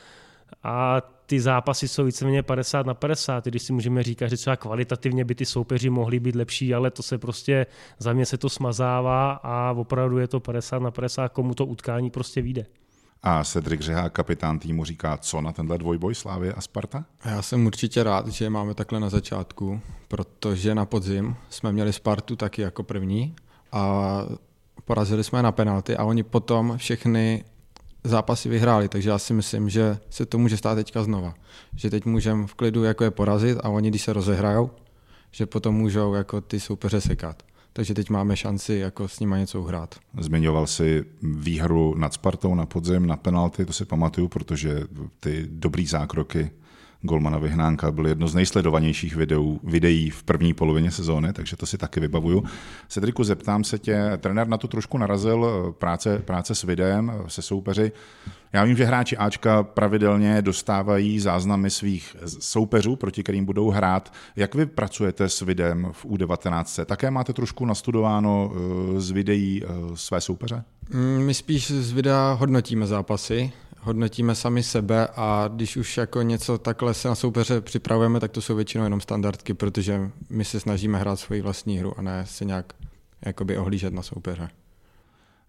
a 0.62 1.02
ty 1.32 1.40
zápasy 1.40 1.88
jsou 1.88 2.04
víceméně 2.04 2.42
50 2.42 2.86
na 2.86 2.94
50, 2.94 3.44
když 3.44 3.62
si 3.62 3.72
můžeme 3.72 4.02
říkat, 4.02 4.28
že 4.28 4.36
třeba 4.36 4.56
kvalitativně 4.56 5.24
by 5.24 5.34
ty 5.34 5.46
soupeři 5.46 5.90
mohli 5.90 6.20
být 6.20 6.34
lepší, 6.34 6.74
ale 6.74 6.90
to 6.90 7.02
se 7.02 7.18
prostě, 7.18 7.66
za 7.98 8.12
mě 8.12 8.26
se 8.26 8.38
to 8.38 8.48
smazává 8.48 9.32
a 9.32 9.72
opravdu 9.72 10.18
je 10.18 10.28
to 10.28 10.40
50 10.40 10.78
na 10.78 10.90
50, 10.90 11.28
komu 11.28 11.54
to 11.54 11.66
utkání 11.66 12.10
prostě 12.10 12.42
vyjde. 12.42 12.66
A 13.22 13.44
Cedric 13.44 13.80
Řehák, 13.80 14.12
kapitán 14.12 14.58
týmu, 14.58 14.84
říká, 14.84 15.16
co 15.16 15.40
na 15.40 15.52
tenhle 15.52 15.78
dvojboj 15.78 16.14
Slávě 16.14 16.52
a 16.52 16.60
Sparta? 16.60 17.04
Já 17.24 17.42
jsem 17.42 17.66
určitě 17.66 18.02
rád, 18.02 18.28
že 18.28 18.50
máme 18.50 18.74
takhle 18.74 19.00
na 19.00 19.08
začátku, 19.08 19.80
protože 20.08 20.74
na 20.74 20.84
podzim 20.86 21.36
jsme 21.50 21.72
měli 21.72 21.92
Spartu 21.92 22.36
taky 22.36 22.62
jako 22.62 22.82
první 22.82 23.36
a 23.72 24.22
porazili 24.84 25.24
jsme 25.24 25.42
na 25.42 25.52
penalty 25.52 25.96
a 25.96 26.04
oni 26.04 26.22
potom 26.22 26.74
všechny 26.76 27.44
zápasy 28.04 28.49
vyhráli, 28.49 28.88
takže 28.88 29.11
já 29.11 29.18
si 29.18 29.35
myslím, 29.35 29.68
že 29.68 29.99
se 30.11 30.26
to 30.26 30.38
může 30.38 30.56
stát 30.56 30.75
teďka 30.75 31.04
znova. 31.04 31.35
Že 31.76 31.90
teď 31.90 32.04
můžeme 32.04 32.47
v 32.47 32.54
klidu 32.54 32.85
jako 32.85 33.04
je 33.04 33.11
porazit 33.11 33.59
a 33.62 33.68
oni, 33.68 33.88
když 33.90 34.02
se 34.02 34.12
rozehrajou, 34.12 34.71
že 35.30 35.47
potom 35.47 35.75
můžou 35.75 36.14
jako 36.14 36.40
ty 36.40 36.61
soupeře 36.61 37.00
sekat 37.00 37.42
takže 37.73 37.94
teď 37.94 38.11
máme 38.11 38.37
šanci 38.37 38.75
jako 38.75 39.09
s 39.09 39.21
nimi 39.21 39.37
něco 39.38 39.61
uhrát. 39.61 39.94
Zmiňoval 40.21 40.66
si 40.66 41.04
výhru 41.23 41.94
nad 41.99 42.14
Spartou 42.14 42.54
na 42.54 42.66
podzim, 42.66 43.06
na 43.06 43.16
penalty, 43.16 43.64
to 43.64 43.73
si 43.73 43.85
pamatuju, 43.85 44.28
protože 44.28 44.80
ty 45.21 45.47
dobrý 45.50 45.87
zákroky 45.87 46.50
Golmana 47.02 47.38
Vyhnánka 47.38 47.90
byl 47.90 48.06
jedno 48.06 48.28
z 48.28 48.35
nejsledovanějších 48.35 49.16
videů, 49.16 49.61
videí 49.64 50.11
v 50.11 50.23
první 50.23 50.54
polovině 50.54 50.90
sezóny, 50.90 51.32
takže 51.32 51.56
to 51.56 51.66
si 51.66 51.78
taky 51.78 52.00
vybavuju. 52.00 52.44
Cedriku, 52.88 53.25
zeptám 53.25 53.64
se 53.64 53.78
tě, 53.78 54.11
trenér 54.21 54.49
na 54.49 54.56
to 54.56 54.68
trošku 54.68 54.99
narazil, 54.99 55.75
práce, 55.78 56.18
práce 56.18 56.54
s 56.54 56.62
videem, 56.62 57.12
se 57.26 57.42
soupeři. 57.42 57.92
Já 58.52 58.64
vím, 58.64 58.76
že 58.76 58.85
hráči 58.85 59.16
Ačka 59.16 59.62
pravidelně 59.62 60.42
dostávají 60.42 61.21
záznamy 61.21 61.71
svých 61.71 62.16
soupeřů, 62.26 62.97
proti 62.97 63.23
kterým 63.23 63.44
budou 63.44 63.71
hrát. 63.71 64.12
Jak 64.37 64.54
vy 64.54 64.66
pracujete 64.66 65.28
s 65.28 65.40
videem 65.40 65.88
v 65.92 66.04
U19? 66.04 66.85
Také 66.85 67.11
máte 67.11 67.32
trošku 67.32 67.64
nastudováno 67.64 68.52
eh, 68.54 69.00
z 69.00 69.11
videí 69.11 69.62
eh, 69.64 69.66
své 69.94 70.21
soupeře? 70.21 70.64
Mm, 70.90 71.23
my 71.26 71.35
spíš 71.35 71.71
z 71.71 71.92
videa 71.92 72.37
hodnotíme 72.40 72.87
zápasy, 72.87 73.52
hodnotíme 73.82 74.34
sami 74.34 74.62
sebe 74.62 75.08
a 75.16 75.50
když 75.54 75.76
už 75.76 75.96
jako 75.96 76.22
něco 76.22 76.58
takhle 76.58 76.94
se 76.94 77.08
na 77.08 77.14
soupeře 77.14 77.60
připravujeme, 77.60 78.20
tak 78.20 78.30
to 78.30 78.40
jsou 78.40 78.54
většinou 78.54 78.84
jenom 78.84 79.00
standardky, 79.00 79.54
protože 79.54 80.10
my 80.30 80.44
se 80.44 80.60
snažíme 80.60 80.98
hrát 80.98 81.16
svoji 81.16 81.42
vlastní 81.42 81.78
hru 81.78 81.98
a 81.98 82.02
ne 82.02 82.26
se 82.26 82.44
nějak 82.44 82.72
jakoby 83.26 83.58
ohlížet 83.58 83.94
na 83.94 84.02
soupeře. 84.02 84.48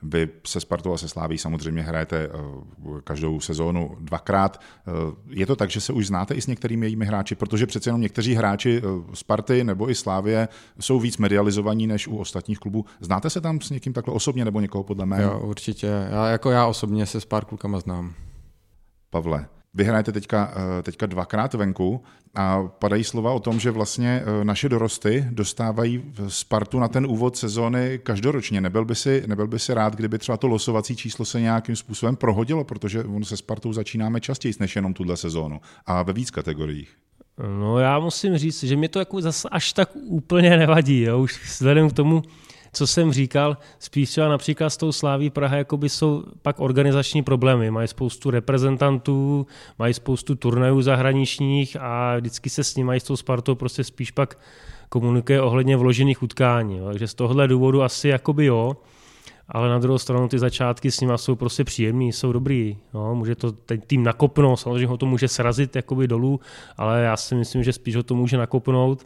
Vy 0.04 0.30
se 0.48 0.60
Spartou 0.60 0.94
a 0.94 0.98
se 0.98 1.10
Sláví 1.10 1.38
samozřejmě 1.38 1.82
hrajete 1.82 2.18
eh, 2.18 3.02
každou 3.04 3.40
sezónu 3.40 3.98
dvakrát. 4.00 4.62
Eh, 4.62 4.92
je 5.30 5.46
to 5.46 5.56
tak, 5.56 5.70
že 5.70 5.82
se 5.82 5.94
už 5.94 6.08
znáte 6.08 6.34
i 6.34 6.42
s 6.42 6.48
některými 6.48 6.86
jejími 6.86 7.06
hráči, 7.06 7.36
protože 7.36 7.68
přece 7.68 7.90
jenom 7.90 8.02
někteří 8.02 8.34
hráči 8.34 8.82
eh, 8.84 9.16
Sparty 9.16 9.64
nebo 9.64 9.90
i 9.90 9.96
Slávě 9.96 10.48
jsou 10.80 11.00
víc 11.00 11.18
medializovaní 11.18 11.88
než 11.88 12.08
u 12.08 12.18
ostatních 12.18 12.60
klubů. 12.60 12.86
Znáte 13.00 13.30
se 13.30 13.42
tam 13.42 13.62
s 13.62 13.70
někým 13.70 13.94
takhle 13.94 14.14
osobně 14.14 14.46
nebo 14.46 14.60
někoho 14.60 14.84
podle 14.84 15.06
mého? 15.06 15.32
Jo, 15.32 15.40
určitě. 15.40 15.88
Já, 16.12 16.28
jako 16.28 16.52
já 16.52 16.66
osobně 16.66 17.06
se 17.06 17.22
s 17.22 17.26
pár 17.26 17.46
klukama 17.46 17.80
znám. 17.80 18.14
Pavle, 19.10 19.48
vy 19.74 19.84
hrajete 19.84 20.12
teďka, 20.12 20.54
eh, 20.56 20.84
teďka 20.84 21.06
dvakrát 21.06 21.54
venku 21.54 22.04
a 22.36 22.64
padají 22.64 23.04
slova 23.04 23.32
o 23.32 23.40
tom, 23.40 23.60
že 23.60 23.72
vlastně 23.72 24.24
eh, 24.26 24.46
naše 24.46 24.70
dorosty 24.70 25.26
dostávají 25.32 26.04
Spartu 26.28 26.80
na 26.80 26.88
ten 26.88 27.06
úvod 27.06 27.38
sezóny 27.38 28.00
každoročně. 28.04 28.62
Nebyl 28.62 28.86
by, 28.86 28.96
si, 28.96 29.24
nebyl 29.28 29.48
by 29.48 29.60
si 29.60 29.74
rád, 29.74 29.96
kdyby 29.96 30.18
třeba 30.18 30.38
to 30.38 30.48
losovací 30.48 30.96
číslo 30.96 31.26
se 31.26 31.42
nějakým 31.42 31.76
způsobem 31.76 32.16
prohodilo, 32.16 32.64
protože 32.64 33.04
se 33.24 33.38
Spartou 33.38 33.74
začínáme 33.74 34.22
častěji 34.22 34.54
než 34.60 34.76
jenom 34.76 34.94
tuhle 34.94 35.18
sezónu 35.18 35.62
a 35.86 36.04
ve 36.04 36.14
víc 36.14 36.32
kategoriích. 36.32 36.98
No 37.60 37.80
já 37.80 38.00
musím 38.00 38.38
říct, 38.38 38.64
že 38.64 38.76
mi 38.76 38.90
to 38.90 39.00
jako 39.00 39.22
zase 39.22 39.50
až 39.50 39.74
tak 39.74 39.90
úplně 39.96 40.58
nevadí. 40.58 41.02
Jo? 41.02 41.20
Už 41.20 41.44
vzhledem 41.46 41.90
k 41.90 41.94
tomu, 41.94 42.24
co 42.74 42.88
jsem 42.88 43.14
říkal, 43.14 43.58
spíš 43.80 44.10
třeba 44.10 44.30
například 44.30 44.70
s 44.70 44.78
tou 44.78 44.92
Sláví 44.92 45.30
Praha 45.30 45.58
jakoby 45.58 45.90
jsou 45.90 46.24
pak 46.42 46.60
organizační 46.60 47.24
problémy. 47.24 47.72
Mají 47.72 47.88
spoustu 47.88 48.32
reprezentantů, 48.32 49.48
mají 49.80 49.94
spoustu 49.94 50.36
turnajů 50.36 50.82
zahraničních 50.82 51.78
a 51.80 52.18
vždycky 52.18 52.50
se 52.50 52.64
s 52.64 52.76
nimi 52.76 52.88
mají 52.88 53.00
s 53.00 53.04
tou 53.04 53.16
Spartou 53.16 53.56
prostě 53.56 53.84
spíš 53.84 54.12
pak 54.12 54.40
komunikuje 54.90 55.42
ohledně 55.42 55.78
vložených 55.78 56.24
utkání. 56.24 56.78
Jo. 56.78 56.86
Takže 56.86 57.08
z 57.08 57.14
tohohle 57.14 57.48
důvodu 57.48 57.84
asi 57.84 58.08
jakoby 58.08 58.46
jo, 58.46 58.78
ale 59.48 59.70
na 59.70 59.80
druhou 59.80 59.98
stranu 59.98 60.28
ty 60.28 60.40
začátky 60.40 60.92
s 60.92 61.00
nimi 61.00 61.14
jsou 61.16 61.36
prostě 61.36 61.64
příjemný, 61.64 62.14
jsou 62.14 62.32
dobrý. 62.32 62.78
No, 62.94 63.16
může 63.16 63.36
to 63.36 63.52
ten 63.52 63.82
tým 63.82 64.04
nakopnout, 64.04 64.60
samozřejmě 64.60 64.88
ho 64.88 64.98
to 64.98 65.06
může 65.06 65.28
srazit 65.28 65.76
jakoby 65.76 66.08
dolů, 66.08 66.40
ale 66.78 67.02
já 67.02 67.18
si 67.18 67.36
myslím, 67.36 67.64
že 67.64 67.74
spíš 67.74 67.96
ho 67.96 68.04
to 68.04 68.16
může 68.16 68.38
nakopnout 68.38 69.06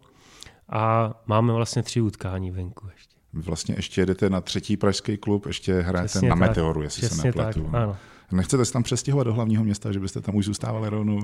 a 0.70 1.14
máme 1.26 1.54
vlastně 1.54 1.84
tři 1.84 2.02
utkání 2.02 2.52
venku 2.52 2.88
ještě. 2.94 3.17
Vy 3.38 3.44
vlastně 3.44 3.76
ještě 3.78 4.02
jedete 4.02 4.30
na 4.30 4.42
třetí 4.42 4.78
pražský 4.78 5.18
klub, 5.18 5.46
ještě 5.46 5.82
hrajete 5.82 6.08
Přesně 6.08 6.30
na 6.30 6.36
tak. 6.36 6.50
Meteoru, 6.50 6.82
jestli 6.82 7.02
Přesně 7.02 7.22
se 7.22 7.28
nepletu. 7.28 7.64
Tak, 7.64 7.82
ano. 7.82 7.98
Nechcete 8.32 8.66
se 8.66 8.74
tam 8.74 8.84
přestěhovat 8.84 9.28
do 9.28 9.34
hlavního 9.34 9.64
města, 9.64 9.92
že 9.92 10.00
byste 10.00 10.22
tam 10.22 10.36
už 10.36 10.46
zůstávali 10.46 10.90
rovnou? 10.90 11.20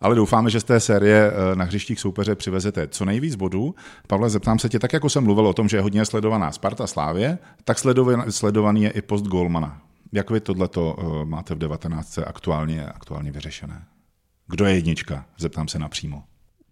Ale 0.00 0.14
doufáme, 0.14 0.50
že 0.50 0.60
z 0.60 0.64
té 0.64 0.80
série 0.80 1.32
eh, 1.32 1.56
na 1.56 1.64
hřištích 1.64 2.00
soupeře 2.00 2.34
přivezete 2.34 2.88
co 2.88 3.04
nejvíc 3.04 3.34
bodů. 3.34 3.74
Pavle, 4.06 4.30
zeptám 4.30 4.58
se 4.58 4.68
tě, 4.68 4.78
tak 4.78 4.92
jako 4.92 5.10
jsem 5.10 5.24
mluvil 5.24 5.46
o 5.46 5.52
tom, 5.52 5.68
že 5.68 5.76
je 5.76 5.80
hodně 5.80 6.04
sledovaná 6.04 6.52
Sparta 6.52 6.86
Slávě, 6.86 7.38
tak 7.64 7.78
sledovaný 8.28 8.82
je 8.82 8.90
i 8.90 9.02
post 9.02 9.26
Golmana. 9.26 9.82
Jak 10.12 10.30
vy 10.30 10.40
tohleto 10.40 10.96
eh, 10.98 11.24
máte 11.24 11.54
v 11.54 11.58
19. 11.58 12.18
aktuálně, 12.18 12.86
aktuálně 12.86 13.32
vyřešené? 13.32 13.84
Kdo 14.46 14.64
je 14.64 14.74
jednička? 14.74 15.26
Zeptám 15.38 15.68
se 15.68 15.78
napřímo. 15.78 16.22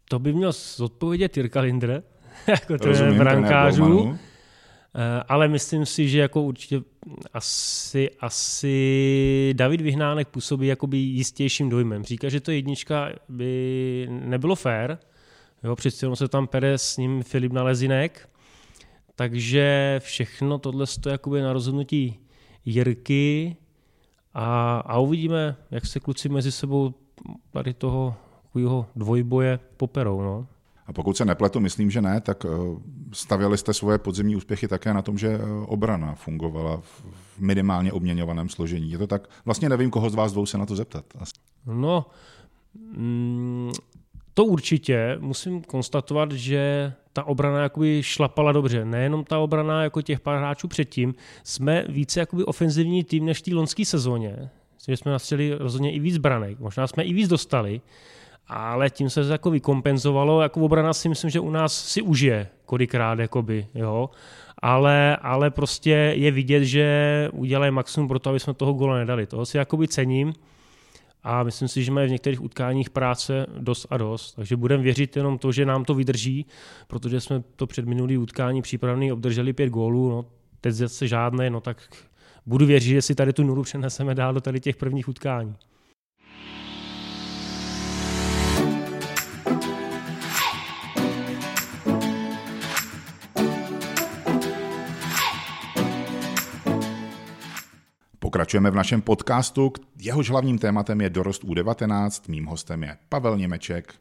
To 0.08 0.18
by 0.18 0.32
měl 0.32 0.52
zodpovědět 0.52 1.36
Jirka 1.36 1.60
Lindre, 1.60 2.02
jako 2.46 2.78
to 2.78 2.88
je 2.88 3.12
brankářů. 3.12 4.18
Eh, 4.94 5.22
ale 5.28 5.48
myslím 5.48 5.86
si, 5.86 6.08
že 6.08 6.18
jako 6.18 6.42
určitě 6.42 6.80
asi, 7.32 8.10
asi 8.20 9.54
David 9.56 9.80
Vyhnánek 9.80 10.28
působí 10.28 10.66
jakoby 10.66 10.96
jistějším 10.96 11.68
dojmem. 11.68 12.04
Říká, 12.04 12.28
že 12.28 12.40
to 12.40 12.50
jednička 12.50 13.08
by 13.28 14.06
nebylo 14.10 14.54
fér, 14.54 14.98
jo, 15.64 15.76
přeci 15.76 16.06
se 16.14 16.28
tam 16.28 16.46
pere 16.46 16.78
s 16.78 16.96
ním 16.96 17.22
Filip 17.22 17.52
Nalezinek, 17.52 18.28
takže 19.14 19.96
všechno 20.02 20.58
tohle 20.58 20.86
je 21.06 21.12
jakoby 21.12 21.42
na 21.42 21.52
rozhodnutí 21.52 22.18
Jirky 22.64 23.56
a, 24.34 24.78
a 24.78 24.98
uvidíme, 24.98 25.56
jak 25.70 25.86
se 25.86 26.00
kluci 26.00 26.28
mezi 26.28 26.52
sebou 26.52 26.94
tady 27.52 27.74
toho 27.74 28.16
dvojboje 28.96 29.58
poperou. 29.76 30.22
No. 30.22 30.46
A 30.86 30.92
pokud 30.92 31.16
se 31.16 31.24
nepletu, 31.24 31.60
myslím, 31.60 31.90
že 31.90 32.02
ne, 32.02 32.20
tak 32.20 32.44
eh, 32.44 32.48
stavěli 33.12 33.58
jste 33.58 33.74
svoje 33.74 33.98
podzimní 33.98 34.36
úspěchy 34.36 34.68
také 34.68 34.94
na 34.94 35.02
tom, 35.02 35.18
že 35.18 35.28
eh, 35.28 35.40
obrana 35.66 36.14
fungovala 36.14 36.80
v 36.80 37.04
minimálně 37.38 37.92
obměňovaném 37.92 38.48
složení. 38.48 38.90
Je 38.90 38.98
to 38.98 39.06
tak? 39.06 39.28
Vlastně 39.44 39.68
nevím, 39.68 39.90
koho 39.90 40.10
z 40.10 40.14
vás 40.14 40.32
dvou 40.32 40.46
se 40.46 40.58
na 40.58 40.66
to 40.66 40.76
zeptat. 40.76 41.04
No, 41.66 42.06
mm, 42.96 43.72
to 44.34 44.44
určitě. 44.44 45.16
Musím 45.20 45.62
konstatovat, 45.62 46.32
že 46.32 46.92
ta 47.12 47.24
obrana 47.24 47.62
jakoby 47.62 48.02
šlapala 48.02 48.52
dobře. 48.52 48.84
Nejenom 48.84 49.24
ta 49.24 49.38
obrana 49.38 49.82
jako 49.82 50.02
těch 50.02 50.20
pár 50.20 50.38
hráčů 50.38 50.68
předtím. 50.68 51.14
Jsme 51.44 51.84
více 51.88 52.20
jakoby 52.20 52.44
ofenzivní 52.44 53.04
tým 53.04 53.24
než 53.24 53.38
v 53.38 53.42
té 53.42 53.54
loňské 53.54 53.84
sezóně. 53.84 54.50
Že 54.88 54.96
jsme 54.96 55.12
nastřeli 55.12 55.54
rozhodně 55.54 55.92
i 55.92 55.98
víc 55.98 56.18
branek. 56.18 56.58
Možná 56.58 56.86
jsme 56.86 57.04
i 57.04 57.12
víc 57.12 57.28
dostali 57.28 57.80
ale 58.52 58.90
tím 58.90 59.10
se 59.10 59.24
to 59.24 59.32
jako 59.32 59.50
vykompenzovalo. 59.50 60.42
Jako 60.42 60.60
obrana 60.60 60.92
si 60.92 61.08
myslím, 61.08 61.30
že 61.30 61.40
u 61.40 61.50
nás 61.50 61.84
si 61.84 62.02
užije 62.02 62.48
kolikrát, 62.66 63.18
jakoby, 63.18 63.66
jo. 63.74 64.10
Ale, 64.58 65.16
ale 65.16 65.50
prostě 65.50 65.90
je 66.16 66.30
vidět, 66.30 66.64
že 66.64 67.28
udělají 67.32 67.72
maximum 67.72 68.08
pro 68.08 68.18
to, 68.18 68.30
aby 68.30 68.40
jsme 68.40 68.54
toho 68.54 68.72
gola 68.72 68.98
nedali. 68.98 69.26
Toho 69.26 69.46
si 69.46 69.56
jakoby 69.56 69.88
cením 69.88 70.34
a 71.22 71.42
myslím 71.42 71.68
si, 71.68 71.84
že 71.84 71.92
mají 71.92 72.08
v 72.08 72.10
některých 72.10 72.42
utkáních 72.42 72.90
práce 72.90 73.46
dost 73.58 73.86
a 73.90 73.96
dost. 73.96 74.34
Takže 74.34 74.56
budeme 74.56 74.82
věřit 74.82 75.16
jenom 75.16 75.38
to, 75.38 75.52
že 75.52 75.66
nám 75.66 75.84
to 75.84 75.94
vydrží, 75.94 76.46
protože 76.86 77.20
jsme 77.20 77.42
to 77.56 77.66
před 77.66 77.86
minulý 77.86 78.18
utkání 78.18 78.62
přípravný 78.62 79.12
obdrželi 79.12 79.52
pět 79.52 79.68
gólů, 79.68 80.10
no, 80.10 80.24
teď 80.60 80.74
zase 80.74 81.08
žádné, 81.08 81.50
no 81.50 81.60
tak 81.60 81.76
budu 82.46 82.66
věřit, 82.66 82.90
že 82.90 83.02
si 83.02 83.14
tady 83.14 83.32
tu 83.32 83.44
nulu 83.44 83.62
přeneseme 83.62 84.14
dál 84.14 84.34
do 84.34 84.40
tady 84.40 84.60
těch 84.60 84.76
prvních 84.76 85.08
utkání. 85.08 85.54
Pokračujeme 98.32 98.70
v 98.70 98.74
našem 98.74 99.02
podcastu, 99.02 99.72
jehož 99.98 100.30
hlavním 100.30 100.58
tématem 100.58 101.00
je 101.00 101.10
dorost 101.10 101.44
U19. 101.44 102.20
Mým 102.28 102.46
hostem 102.46 102.82
je 102.82 102.96
Pavel 103.08 103.36
Němeček, 103.36 103.94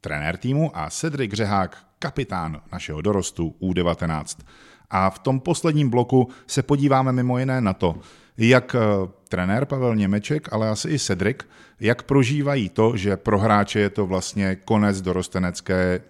trenér 0.00 0.36
týmu 0.36 0.70
a 0.74 0.90
Cedric 0.90 1.32
Řehák, 1.32 1.76
kapitán 1.98 2.60
našeho 2.72 3.00
dorostu 3.00 3.54
U19. 3.60 4.44
A 4.90 5.10
v 5.10 5.18
tom 5.18 5.40
posledním 5.40 5.90
bloku 5.90 6.28
se 6.46 6.62
podíváme 6.62 7.12
mimo 7.12 7.38
jiné 7.38 7.60
na 7.60 7.72
to, 7.72 7.96
jak 8.38 8.74
eh, 8.74 8.78
trenér 9.28 9.64
Pavel 9.64 9.96
Němeček, 9.96 10.52
ale 10.52 10.68
asi 10.68 10.88
i 10.90 10.98
Cedric, 10.98 11.38
jak 11.80 12.02
prožívají 12.02 12.68
to, 12.68 12.96
že 12.96 13.16
pro 13.16 13.38
hráče 13.38 13.80
je 13.80 13.90
to 13.90 14.06
vlastně 14.06 14.56
konec 14.56 15.00
dorostenecké, 15.00 16.00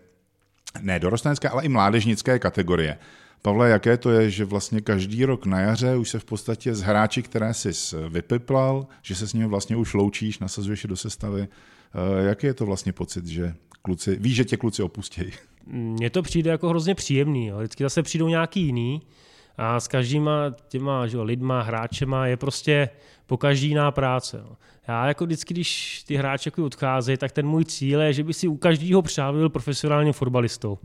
ne 0.81 0.99
dorostenecké, 0.99 1.49
ale 1.49 1.63
i 1.65 1.69
mládežnické 1.69 2.39
kategorie. 2.39 2.99
Pavle, 3.43 3.71
jaké 3.71 3.97
to 3.97 4.11
je, 4.11 4.31
že 4.31 4.45
vlastně 4.45 4.81
každý 4.81 5.25
rok 5.25 5.47
na 5.47 5.61
jaře 5.61 5.97
už 5.97 6.11
se 6.11 6.19
v 6.19 6.25
podstatě 6.25 6.75
z 6.75 6.81
hráči, 6.81 7.23
které 7.23 7.55
jsi 7.55 7.97
vypiplal, 8.09 8.87
že 9.03 9.15
se 9.15 9.29
s 9.29 9.33
nimi 9.33 9.47
vlastně 9.47 9.77
už 9.77 9.95
loučíš, 9.95 10.39
nasazuješ 10.39 10.85
je 10.85 10.89
do 10.89 10.97
sestavy. 10.97 11.49
Eh, 11.95 12.25
jaký 12.25 12.47
je 12.47 12.55
to 12.55 12.67
vlastně 12.67 12.93
pocit, 12.93 13.27
že 13.27 13.55
kluci, 13.83 14.17
víš, 14.21 14.37
že 14.37 14.45
tě 14.45 14.57
kluci 14.57 14.83
opustějí? 14.83 15.33
Mně 15.67 16.11
to 16.11 16.23
přijde 16.23 16.51
jako 16.51 16.69
hrozně 16.69 16.95
příjemný. 16.95 17.47
Jo. 17.47 17.59
Vždycky 17.59 17.85
zase 17.85 18.03
přijdou 18.03 18.29
nějaký 18.29 18.61
jiný 18.63 19.03
a 19.57 19.81
s 19.81 19.89
každýma 19.89 20.55
těma 20.69 21.07
že, 21.07 21.21
lidma, 21.21 21.63
hráčema 21.63 22.27
je 22.27 22.37
prostě 22.37 22.89
po 23.27 23.37
každý 23.37 23.69
jiná 23.69 23.91
práce. 23.91 24.39
Jo. 24.39 24.57
Já 24.89 25.07
jako 25.07 25.27
vždycky, 25.27 25.55
když 25.55 26.03
ty 26.07 26.15
jako 26.15 26.65
odcházejí, 26.65 27.19
tak 27.19 27.33
ten 27.33 27.47
můj 27.47 27.65
cíl 27.65 28.01
je, 28.01 28.13
že 28.13 28.25
by 28.25 28.35
si 28.35 28.49
u 28.49 28.57
každého 28.57 29.03
přál 29.03 29.33
byl 29.33 29.49
profesionálním 29.49 30.13
fotbalistou. 30.13 30.79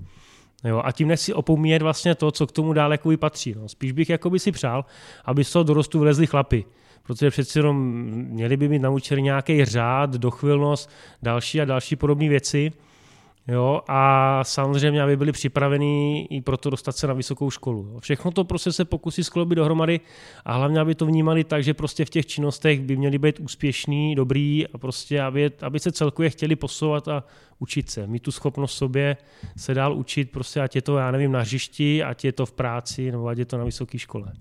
Jo, 0.63 0.81
a 0.85 0.91
tím 0.91 1.07
nechci 1.07 1.33
opomíjet 1.33 1.81
vlastně 1.81 2.15
to, 2.15 2.31
co 2.31 2.47
k 2.47 2.51
tomu 2.51 2.73
dále 2.73 2.93
jakoby 2.93 3.17
patří. 3.17 3.55
No. 3.57 3.69
Spíš 3.69 3.91
bych 3.91 4.09
jakoby 4.09 4.39
si 4.39 4.51
přál, 4.51 4.85
aby 5.25 5.43
z 5.43 5.51
toho 5.51 5.63
dorostu 5.63 5.99
vlezli 5.99 6.27
chlapy. 6.27 6.65
Protože 7.03 7.29
přeci 7.29 7.59
jenom 7.59 8.03
měli 8.11 8.57
by 8.57 8.67
mít 8.67 8.79
naučený 8.79 9.21
nějaký 9.21 9.65
řád, 9.65 10.09
dochvilnost, 10.09 10.89
další 11.21 11.61
a 11.61 11.65
další 11.65 11.95
podobné 11.95 12.29
věci. 12.29 12.71
Jo, 13.47 13.81
a 13.87 14.39
samozřejmě, 14.43 15.03
aby 15.03 15.17
byli 15.17 15.31
připraveni 15.31 16.21
i 16.29 16.41
pro 16.41 16.57
to 16.57 16.69
dostat 16.69 16.97
se 16.97 17.07
na 17.07 17.13
vysokou 17.13 17.51
školu. 17.51 17.87
Jo. 17.91 17.99
Všechno 17.99 18.31
to 18.31 18.43
prostě 18.43 18.71
se 18.71 18.85
pokusí 18.85 19.23
skloubit 19.23 19.55
dohromady 19.55 19.99
a 20.45 20.53
hlavně, 20.53 20.79
aby 20.79 20.95
to 20.95 21.05
vnímali 21.05 21.43
tak, 21.43 21.63
že 21.63 21.73
prostě 21.73 22.05
v 22.05 22.09
těch 22.09 22.25
činnostech 22.25 22.81
by 22.81 22.97
měli 22.97 23.17
být 23.17 23.39
úspěšní, 23.39 24.15
dobrý 24.15 24.67
a 24.67 24.77
prostě, 24.77 25.21
aby, 25.21 25.51
aby 25.61 25.79
se 25.79 25.91
celkově 25.91 26.29
chtěli 26.29 26.55
posouvat 26.55 27.07
a 27.07 27.23
učit 27.59 27.89
se. 27.89 28.07
Mít 28.07 28.23
tu 28.23 28.31
schopnost 28.31 28.73
sobě 28.73 29.17
se 29.57 29.73
dál 29.73 29.97
učit, 29.97 30.31
prostě 30.31 30.61
ať 30.61 30.75
je 30.75 30.81
to, 30.81 30.97
já 30.97 31.11
nevím, 31.11 31.31
na 31.31 31.39
hřišti, 31.39 32.03
ať 32.03 32.25
je 32.25 32.31
to 32.31 32.45
v 32.45 32.51
práci, 32.51 33.11
nebo 33.11 33.27
ať 33.27 33.37
je 33.37 33.45
to 33.45 33.57
na 33.57 33.63
vysoké 33.63 33.99
škole. 33.99 34.33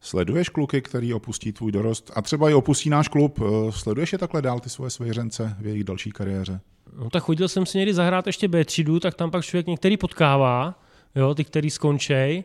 Sleduješ 0.00 0.48
kluky, 0.48 0.82
který 0.82 1.14
opustí 1.14 1.52
tvůj 1.52 1.72
dorost 1.72 2.10
a 2.14 2.22
třeba 2.22 2.50
i 2.50 2.54
opustí 2.54 2.90
náš 2.90 3.08
klub? 3.08 3.40
Sleduješ 3.70 4.12
je 4.12 4.18
takhle 4.18 4.42
dál 4.42 4.60
ty 4.60 4.70
svoje 4.70 4.90
svěřence 4.90 5.56
v 5.60 5.66
jejich 5.66 5.84
další 5.84 6.10
kariéře? 6.10 6.60
No 6.98 7.10
tak 7.10 7.22
chodil 7.22 7.48
jsem 7.48 7.66
si 7.66 7.78
někdy 7.78 7.94
zahrát 7.94 8.26
ještě 8.26 8.48
B 8.48 8.64
třídu, 8.64 9.00
tak 9.00 9.14
tam 9.14 9.30
pak 9.30 9.44
člověk 9.44 9.66
některý 9.66 9.96
potkává, 9.96 10.82
jo, 11.14 11.34
ty, 11.34 11.44
který 11.44 11.70
skončej. 11.70 12.44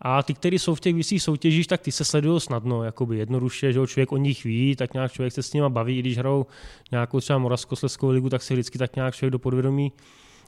A 0.00 0.22
ty, 0.22 0.34
kteří 0.34 0.58
jsou 0.58 0.74
v 0.74 0.80
těch 0.80 0.94
vyšších 0.94 1.22
soutěžích, 1.22 1.66
tak 1.66 1.80
ty 1.80 1.92
se 1.92 2.04
sledují 2.04 2.40
snadno, 2.40 2.84
jakoby 2.84 3.18
jednoduše, 3.18 3.72
že 3.72 3.86
člověk 3.86 4.12
o 4.12 4.16
nich 4.16 4.44
ví, 4.44 4.76
tak 4.76 4.94
nějak 4.94 5.12
člověk 5.12 5.32
se 5.32 5.42
s 5.42 5.52
nimi 5.52 5.68
baví, 5.68 5.98
i 5.98 6.00
když 6.00 6.18
hrajou 6.18 6.46
nějakou 6.90 7.20
třeba 7.20 7.38
Moravskoslezskou 7.38 8.08
ligu, 8.08 8.28
tak 8.28 8.42
si 8.42 8.54
vždycky 8.54 8.78
tak 8.78 8.96
nějak 8.96 9.14
člověk 9.14 9.32
do 9.32 9.38
podvědomí 9.38 9.92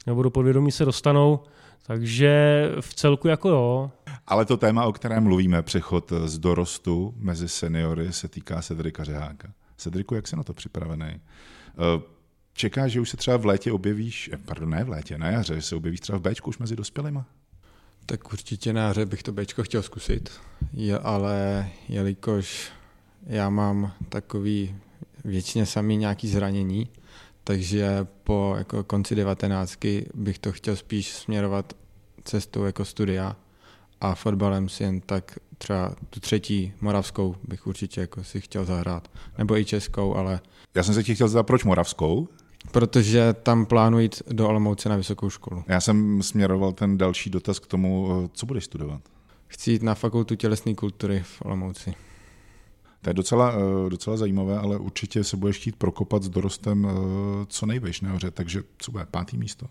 nebo 0.07 0.23
do 0.23 0.31
podvědomí 0.31 0.73
se 0.73 0.85
dostanou. 0.85 1.41
Takže 1.87 2.71
v 2.81 2.95
celku 2.95 3.29
jako 3.29 3.49
jo. 3.49 3.91
Ale 4.27 4.45
to 4.45 4.57
téma, 4.57 4.85
o 4.85 4.93
kterém 4.93 5.23
mluvíme, 5.23 5.63
přechod 5.63 6.13
z 6.25 6.39
dorostu 6.39 7.15
mezi 7.17 7.49
seniory, 7.49 8.13
se 8.13 8.29
týká 8.29 8.63
Cedrika 8.63 9.05
Řeháka. 9.05 9.49
Cedriku, 9.77 10.15
jak 10.15 10.29
se 10.29 10.37
na 10.37 10.43
to 10.43 10.55
připravený? 10.55 11.21
Čekáš, 12.57 12.93
že 12.93 13.01
už 13.01 13.11
se 13.11 13.17
třeba 13.17 13.37
v 13.37 13.47
létě 13.47 13.73
objevíš, 13.73 14.31
eh, 14.33 14.37
pardon, 14.37 14.71
ne 14.71 14.85
v 14.85 14.89
létě, 14.89 15.19
na 15.19 15.31
jaře, 15.31 15.55
že 15.55 15.63
se 15.63 15.77
objevíš 15.77 16.01
třeba 16.01 16.19
v 16.19 16.23
Bčku 16.23 16.49
už 16.51 16.59
mezi 16.59 16.77
dospělýma? 16.77 17.27
Tak 18.07 18.33
určitě 18.33 18.73
na 18.73 18.83
jaře 18.83 19.07
bych 19.07 19.23
to 19.23 19.33
Bčko 19.33 19.63
chtěl 19.63 19.83
zkusit, 19.83 20.31
je, 20.73 20.99
ale 20.99 21.69
jelikož 21.89 22.73
já 23.27 23.51
mám 23.51 23.93
takový 24.09 24.77
většině 25.25 25.67
samý 25.67 25.97
nějaký 25.97 26.29
zranění, 26.29 26.89
takže 27.45 28.07
po 28.25 28.55
jako 28.59 28.85
konci 28.85 29.15
devatenáctky 29.15 30.07
bych 30.15 30.39
to 30.39 30.53
chtěl 30.53 30.77
spíš 30.77 31.13
směrovat 31.13 31.73
cestou 32.25 32.65
jako 32.65 32.85
studia 32.85 33.37
a 34.01 34.15
fotbalem 34.15 34.69
si 34.69 34.83
jen 34.83 35.01
tak 35.01 35.39
třeba 35.59 35.95
tu 36.11 36.21
třetí 36.21 36.73
moravskou 36.81 37.37
bych 37.49 37.67
určitě 37.67 38.01
jako 38.01 38.25
si 38.25 38.41
chtěl 38.41 38.65
zahrát. 38.65 39.11
Nebo 39.39 39.57
i 39.57 39.65
českou, 39.65 40.15
ale... 40.15 40.41
Já 40.75 40.83
jsem 40.83 40.95
se 40.95 41.05
ti 41.05 41.15
chtěl 41.15 41.29
zeptat, 41.29 41.47
proč 41.47 41.65
moravskou? 41.65 42.29
Protože 42.71 43.33
tam 43.33 43.67
plánuji 43.67 44.05
jít 44.05 44.23
do 44.33 44.49
Olomouce 44.49 44.89
na 44.89 44.97
vysokou 44.97 45.31
školu. 45.31 45.65
Já 45.69 45.81
jsem 45.81 46.23
směroval 46.23 46.73
ten 46.73 46.99
další 46.99 47.31
dotaz 47.31 47.59
k 47.59 47.67
tomu, 47.67 48.09
co 48.33 48.47
budeš 48.47 48.65
studovat. 48.65 49.01
Chci 49.47 49.71
jít 49.71 49.83
na 49.83 49.95
fakultu 49.95 50.35
tělesné 50.35 50.75
kultury 50.75 51.23
v 51.25 51.43
Olomouci. 51.43 51.95
To 53.05 53.11
je 53.11 53.15
docela, 53.15 53.53
eh, 53.53 53.91
docela 53.91 54.17
zajímavé, 54.17 54.59
ale 54.59 54.79
určitě 54.79 55.25
se 55.25 55.37
budeš 55.37 55.57
chtít 55.57 55.77
prokopat 55.77 56.23
s 56.23 56.29
dorostem 56.29 56.87
eh, 56.91 57.47
co 57.49 57.67
nejvejš 57.67 58.01
nahoře, 58.01 58.31
takže 58.31 58.63
co 58.79 58.93
bude, 58.93 59.07
pátý 59.11 59.37
místo? 59.37 59.67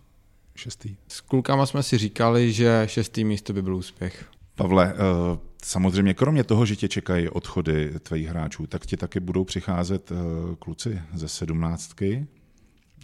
Šestý? 0.56 0.96
S 1.08 1.22
klukama 1.22 1.66
jsme 1.66 1.84
si 1.84 1.98
říkali, 1.98 2.52
že 2.52 2.84
šestý 2.86 3.24
místo 3.24 3.54
by 3.54 3.62
byl 3.62 3.76
úspěch. 3.76 4.26
Pavle, 4.56 4.94
eh, 4.94 5.40
samozřejmě 5.64 6.14
kromě 6.14 6.44
toho, 6.44 6.66
že 6.66 6.76
tě 6.76 6.88
čekají 6.88 7.30
odchody 7.30 7.94
tvých 8.00 8.28
hráčů, 8.28 8.68
tak 8.68 8.86
ti 8.86 8.98
taky 8.98 9.20
budou 9.20 9.44
přicházet 9.44 10.12
kluci 10.60 11.02
ze 11.14 11.28
sedmnáctky, 11.28 12.28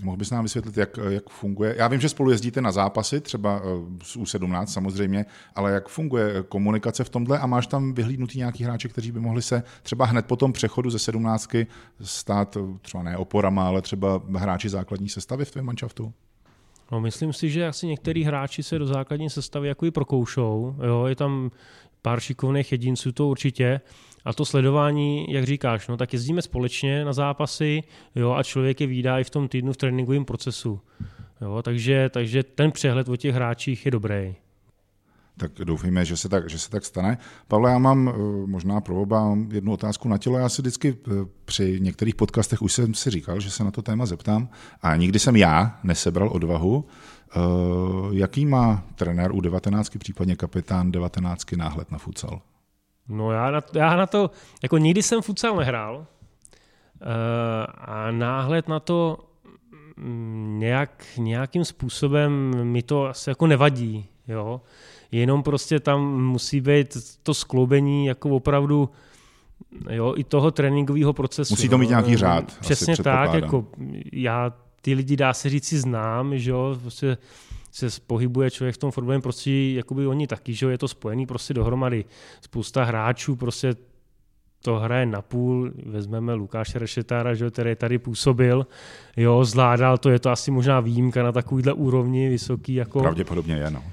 Mohl 0.03 0.17
bys 0.17 0.31
nám 0.31 0.43
vysvětlit, 0.43 0.77
jak, 0.77 0.99
jak 1.09 1.29
funguje? 1.29 1.75
Já 1.77 1.87
vím, 1.87 2.01
že 2.01 2.09
spolu 2.09 2.31
jezdíte 2.31 2.61
na 2.61 2.71
zápasy, 2.71 3.21
třeba 3.21 3.61
eh, 3.63 4.19
U17 4.19 4.65
samozřejmě, 4.65 5.25
ale 5.55 5.71
jak 5.71 5.89
funguje 5.89 6.43
komunikace 6.49 7.03
v 7.03 7.09
tomhle 7.09 7.39
a 7.39 7.45
máš 7.45 7.67
tam 7.67 7.93
vyhlídnutý 7.93 8.37
nějaký 8.37 8.63
hráči, 8.63 8.89
kteří 8.89 9.11
by 9.11 9.19
mohli 9.19 9.41
se 9.41 9.63
třeba 9.83 10.05
hned 10.05 10.25
po 10.25 10.35
tom 10.35 10.53
přechodu 10.53 10.89
ze 10.89 10.99
17 10.99 11.49
stát 12.01 12.57
eh, 12.57 12.77
třeba 12.81 13.03
ne 13.03 13.17
oporama, 13.17 13.67
ale 13.67 13.81
třeba 13.81 14.21
hráči 14.35 14.69
základní 14.69 15.09
sestavy 15.09 15.45
v 15.45 15.51
tvém 15.51 15.65
manšaftu? 15.65 16.13
No, 16.91 16.99
myslím 16.99 17.33
si, 17.33 17.49
že 17.49 17.67
asi 17.67 17.87
některý 17.87 18.23
hráči 18.23 18.63
se 18.63 18.79
do 18.79 18.85
základní 18.85 19.29
sestavy 19.29 19.67
jako 19.67 19.85
i 19.85 19.91
prokoušou. 19.91 20.75
Jo, 20.87 21.05
je 21.05 21.15
tam 21.15 21.51
pár 22.01 22.19
šikovných 22.19 22.71
jedinců, 22.71 23.11
to 23.11 23.27
určitě. 23.27 23.81
A 24.25 24.33
to 24.33 24.45
sledování, 24.45 25.25
jak 25.29 25.43
říkáš, 25.43 25.87
no, 25.87 25.97
tak 25.97 26.13
jezdíme 26.13 26.41
společně 26.41 27.05
na 27.05 27.13
zápasy 27.13 27.83
jo, 28.15 28.31
a 28.31 28.43
člověk 28.43 28.81
je 28.81 28.87
výdá 28.87 29.19
i 29.19 29.23
v 29.23 29.29
tom 29.29 29.47
týdnu 29.47 29.73
v 29.73 29.77
tréninkovém 29.77 30.25
procesu. 30.25 30.81
Jo, 31.41 31.61
takže, 31.61 32.09
takže 32.09 32.43
ten 32.43 32.71
přehled 32.71 33.09
o 33.09 33.15
těch 33.15 33.35
hráčích 33.35 33.85
je 33.85 33.91
dobrý. 33.91 34.35
Tak 35.39 35.51
doufejme, 35.63 36.05
že 36.05 36.17
se 36.17 36.29
tak, 36.29 36.49
že 36.49 36.59
se 36.59 36.69
tak 36.69 36.85
stane. 36.85 37.17
Pavle, 37.47 37.71
já 37.71 37.77
mám 37.77 38.09
eh, 38.09 38.13
možná 38.47 38.81
pro 38.81 39.01
oba 39.01 39.37
jednu 39.51 39.73
otázku 39.73 40.09
na 40.09 40.17
tělo. 40.17 40.37
Já 40.37 40.49
si 40.49 40.61
vždycky 40.61 40.97
eh, 41.07 41.11
při 41.45 41.79
některých 41.79 42.15
podcastech 42.15 42.61
už 42.61 42.73
jsem 42.73 42.93
si 42.93 43.09
říkal, 43.09 43.39
že 43.39 43.51
se 43.51 43.63
na 43.63 43.71
to 43.71 43.81
téma 43.81 44.05
zeptám 44.05 44.49
a 44.81 44.95
nikdy 44.95 45.19
jsem 45.19 45.35
já 45.35 45.79
nesebral 45.83 46.29
odvahu. 46.29 46.85
Eh, 47.35 47.39
jaký 48.11 48.45
má 48.45 48.83
trenér 48.95 49.31
u 49.31 49.41
19, 49.41 49.97
případně 49.97 50.35
kapitán 50.35 50.91
19 50.91 51.55
náhled 51.55 51.91
na 51.91 51.97
futsal? 51.97 52.41
No 53.09 53.31
já 53.31 53.51
na, 53.51 53.61
já 53.73 53.95
na 53.95 54.05
to, 54.05 54.31
jako 54.63 54.77
nikdy 54.77 55.03
jsem 55.03 55.21
futsal 55.21 55.55
nehrál 55.55 55.95
uh, 55.97 56.05
a 57.77 58.11
náhled 58.11 58.67
na 58.67 58.79
to 58.79 59.17
mm, 59.97 60.59
nějak, 60.59 61.05
nějakým 61.17 61.65
způsobem 61.65 62.51
mi 62.63 62.81
to 62.81 63.05
asi 63.05 63.29
jako 63.29 63.47
nevadí, 63.47 64.05
jo. 64.27 64.61
Jenom 65.11 65.43
prostě 65.43 65.79
tam 65.79 66.23
musí 66.23 66.61
být 66.61 66.97
to 67.23 67.33
skloubení 67.33 68.05
jako 68.05 68.29
opravdu 68.29 68.89
jo, 69.89 70.13
i 70.17 70.23
toho 70.23 70.51
tréninkového 70.51 71.13
procesu. 71.13 71.53
Musí 71.53 71.69
to 71.69 71.77
mít 71.77 71.89
nějaký 71.89 72.15
řád. 72.15 72.57
Přesně 72.59 72.97
tak, 72.97 73.33
jako 73.33 73.65
já 74.13 74.53
ty 74.81 74.93
lidi 74.93 75.15
dá 75.15 75.33
se 75.33 75.49
říct 75.49 75.67
si 75.67 75.79
znám, 75.79 76.37
že 76.37 76.51
jo, 76.51 76.77
prostě 76.81 77.17
se 77.71 77.87
pohybuje 78.07 78.51
člověk 78.51 78.75
v 78.75 78.77
tom 78.77 78.91
fotbalovém 78.91 79.21
prostředí, 79.21 79.75
jakoby 79.75 80.07
oni 80.07 80.27
taky, 80.27 80.53
že 80.53 80.65
je 80.65 80.77
to 80.77 80.87
spojený 80.87 81.25
prostě 81.25 81.53
dohromady. 81.53 82.05
Spousta 82.41 82.83
hráčů 82.83 83.35
prostě 83.35 83.75
to 84.61 84.79
hraje 84.79 85.05
na 85.05 85.21
půl, 85.21 85.71
vezmeme 85.85 86.33
Lukáše 86.33 86.79
Rešetára, 86.79 87.35
že, 87.35 87.49
který 87.49 87.75
tady 87.75 87.97
působil, 87.97 88.67
jo, 89.17 89.45
zvládal 89.45 89.97
to, 89.97 90.09
je 90.09 90.19
to 90.19 90.29
asi 90.29 90.51
možná 90.51 90.79
výjimka 90.79 91.23
na 91.23 91.31
takovýhle 91.31 91.73
úrovni 91.73 92.29
vysoký. 92.29 92.73
Jako, 92.73 92.99
Pravděpodobně 92.99 93.55
je, 93.55 93.71
no. 93.71 93.83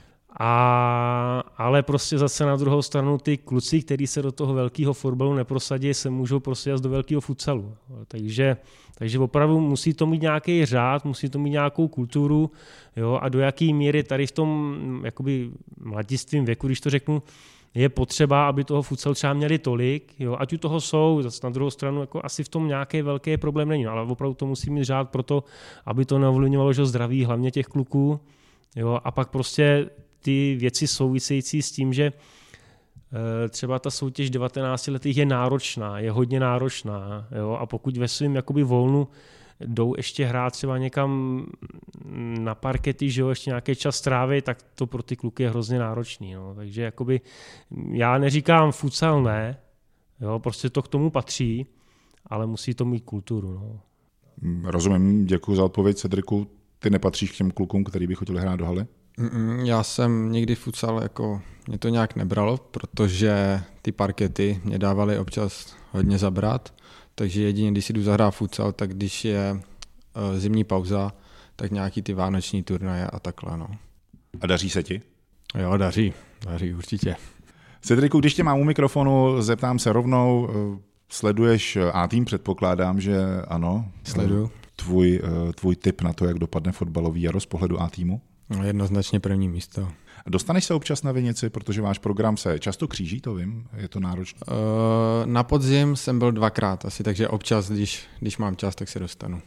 A, 0.41 1.43
ale 1.57 1.83
prostě 1.83 2.19
zase 2.19 2.47
na 2.47 2.57
druhou 2.57 2.83
stranu 2.83 3.19
ty 3.19 3.37
kluci, 3.37 3.83
kteří 3.83 4.07
se 4.07 4.23
do 4.23 4.33
toho 4.33 4.55
velkého 4.55 4.93
fotbalu 4.93 5.35
neprosadí, 5.35 5.95
se 5.95 6.11
můžou 6.11 6.41
prostě 6.41 6.71
jít 6.71 6.83
do 6.83 6.91
velkého 6.91 7.21
futsalu. 7.21 7.75
Takže, 8.09 8.57
takže 8.99 9.19
opravdu 9.19 9.61
musí 9.61 9.95
to 9.95 10.07
mít 10.07 10.23
nějaký 10.23 10.65
řád, 10.65 11.05
musí 11.05 11.29
to 11.29 11.39
mít 11.39 11.51
nějakou 11.51 11.89
kulturu 11.89 12.51
jo, 12.97 13.19
a 13.23 13.29
do 13.29 13.39
jaké 13.39 13.73
míry 13.73 14.03
tady 14.03 14.27
v 14.27 14.33
tom 14.33 14.77
jakoby 15.05 15.51
mladistvím 15.81 16.45
věku, 16.45 16.67
když 16.67 16.81
to 16.81 16.91
řeknu, 16.91 17.23
je 17.75 17.89
potřeba, 17.89 18.49
aby 18.49 18.65
toho 18.65 18.83
futsal 18.83 19.15
třeba 19.15 19.33
měli 19.33 19.59
tolik, 19.59 20.15
jo, 20.19 20.37
ať 20.39 20.53
u 20.53 20.59
toho 20.59 20.81
jsou, 20.81 21.23
zase 21.23 21.41
na 21.45 21.51
druhou 21.51 21.71
stranu 21.71 22.01
jako 22.01 22.21
asi 22.25 22.45
v 22.45 22.49
tom 22.49 22.69
nějaký 22.69 23.03
velký 23.03 23.37
problém 23.37 23.69
není, 23.69 23.85
no, 23.85 23.91
ale 23.91 24.03
opravdu 24.03 24.35
to 24.35 24.47
musí 24.47 24.71
mít 24.71 24.85
řád 24.85 25.11
proto, 25.11 25.45
aby 25.87 26.05
to 26.05 26.19
neovlivňovalo 26.19 26.73
že 26.73 26.87
zdraví 26.87 27.25
hlavně 27.25 27.51
těch 27.51 27.67
kluků, 27.67 28.21
jo, 28.77 29.01
a 29.05 29.11
pak 29.11 29.31
prostě 29.31 29.91
ty 30.27 30.57
věci 30.61 30.87
související 30.87 31.63
s 31.63 31.73
tím, 31.73 31.93
že 31.93 32.13
eh, 32.13 33.49
třeba 33.49 33.79
ta 33.79 33.91
soutěž 33.91 34.31
19 34.31 34.87
letých 34.87 35.17
je 35.17 35.27
náročná, 35.27 35.99
je 35.99 36.11
hodně 36.11 36.41
náročná 36.41 37.29
jo? 37.39 37.53
a 37.53 37.67
pokud 37.67 37.97
ve 37.97 38.09
svém 38.09 38.35
jakoby 38.35 38.63
volnu 38.63 39.09
jdou 39.61 39.95
ještě 39.97 40.27
hrát 40.27 40.53
třeba 40.53 40.79
někam 40.79 41.43
na 42.39 42.55
parkety, 42.55 43.11
že 43.11 43.21
jo, 43.21 43.29
ještě 43.29 43.51
nějaký 43.51 43.75
čas 43.75 43.97
strávy, 43.97 44.43
tak 44.43 44.63
to 44.75 44.87
pro 44.87 45.03
ty 45.03 45.17
kluky 45.17 45.43
je 45.43 45.51
hrozně 45.51 45.79
náročný. 45.79 46.35
No. 46.35 46.55
Takže 46.55 46.83
jakoby, 46.83 47.21
já 47.91 48.19
neříkám 48.19 48.73
futsal 48.73 49.23
ne, 49.23 49.59
jo, 50.21 50.39
prostě 50.39 50.71
to 50.71 50.83
k 50.83 50.89
tomu 50.89 51.11
patří, 51.11 51.67
ale 52.27 52.47
musí 52.47 52.75
to 52.75 52.85
mít 52.85 53.01
kulturu. 53.01 53.53
No. 53.53 53.81
Rozumím, 54.71 55.27
děkuji 55.27 55.57
za 55.57 55.65
odpověď, 55.65 55.97
Cedriku. 55.97 56.47
Ty 56.79 56.91
nepatříš 56.91 57.33
k 57.33 57.37
těm 57.37 57.51
klukům, 57.51 57.85
který 57.85 58.07
by 58.07 58.15
chodili 58.15 58.41
hrát 58.41 58.57
do 58.57 58.65
haly? 58.65 58.87
Já 59.65 59.83
jsem 59.83 60.33
nikdy 60.33 60.55
futsal, 60.55 61.03
jako 61.03 61.43
mě 61.69 61.79
to 61.79 61.89
nějak 61.89 62.17
nebralo, 62.17 62.57
protože 62.57 63.61
ty 63.83 63.93
parkety 63.93 64.61
mě 64.65 64.79
dávaly 64.79 65.19
občas 65.19 65.77
hodně 65.91 66.19
zabrat, 66.19 66.75
takže 67.15 67.43
jedině, 67.43 67.71
když 67.71 67.85
si 67.85 67.93
jdu 67.93 68.03
zahrát 68.03 68.35
futsal, 68.35 68.73
tak 68.73 68.95
když 68.95 69.25
je 69.25 69.61
eh, 69.61 70.41
zimní 70.41 70.65
pauza, 70.65 71.13
tak 71.57 71.71
nějaký 71.71 72.03
ty 72.03 72.13
vánoční 72.13 72.63
turnaje 72.63 73.07
a 73.07 73.19
takhle. 73.19 73.57
No. 73.59 73.69
A 74.41 74.47
daří 74.47 74.71
se 74.71 74.83
ti? 74.83 75.03
Jo, 75.59 75.77
daří, 75.77 76.13
daří 76.45 76.75
určitě. 76.75 77.17
Cedriku, 77.81 78.21
když 78.21 78.35
tě 78.35 78.43
mám 78.43 78.59
u 78.61 78.65
mikrofonu, 78.65 79.43
zeptám 79.43 79.79
se 79.79 79.93
rovnou, 79.93 80.49
eh, 80.51 80.79
sleduješ 81.09 81.79
A 81.93 82.07
tým, 82.07 82.25
předpokládám, 82.25 83.01
že 83.01 83.19
ano. 83.49 83.93
Sleduju. 84.05 84.51
Tvůj, 84.77 85.21
eh, 85.25 85.53
tvůj 85.53 85.77
tip 85.77 86.03
na 86.03 86.13
to, 86.13 86.27
jak 86.27 86.39
dopadne 86.39 86.73
fotbalový 86.73 87.23
jaro 87.23 87.41
z 87.41 87.47
pohledu 87.47 87.81
A 87.81 87.91
týmu? 87.91 88.21
No, 88.51 88.65
jednoznačně 88.65 89.21
první 89.21 89.49
místo. 89.49 89.89
Dostaneš 90.27 90.65
se 90.65 90.75
občas 90.75 91.03
na 91.03 91.13
Vinici, 91.13 91.51
protože 91.51 91.83
váš 91.83 91.99
program 91.99 92.37
se 92.37 92.59
často 92.59 92.89
kříží, 92.89 93.21
to 93.21 93.35
vím, 93.35 93.69
je 93.77 93.89
to 93.89 94.01
náročné? 94.01 94.41
Uh, 94.49 95.27
na 95.27 95.43
podzim 95.43 95.97
jsem 95.97 96.19
byl 96.19 96.33
dvakrát 96.33 96.85
asi, 96.85 97.03
takže 97.03 97.29
občas, 97.29 97.71
když, 97.71 98.07
když 98.21 98.39
mám 98.39 98.57
čas, 98.57 98.75
tak 98.75 98.89
se 98.89 98.99
dostanu. 98.99 99.43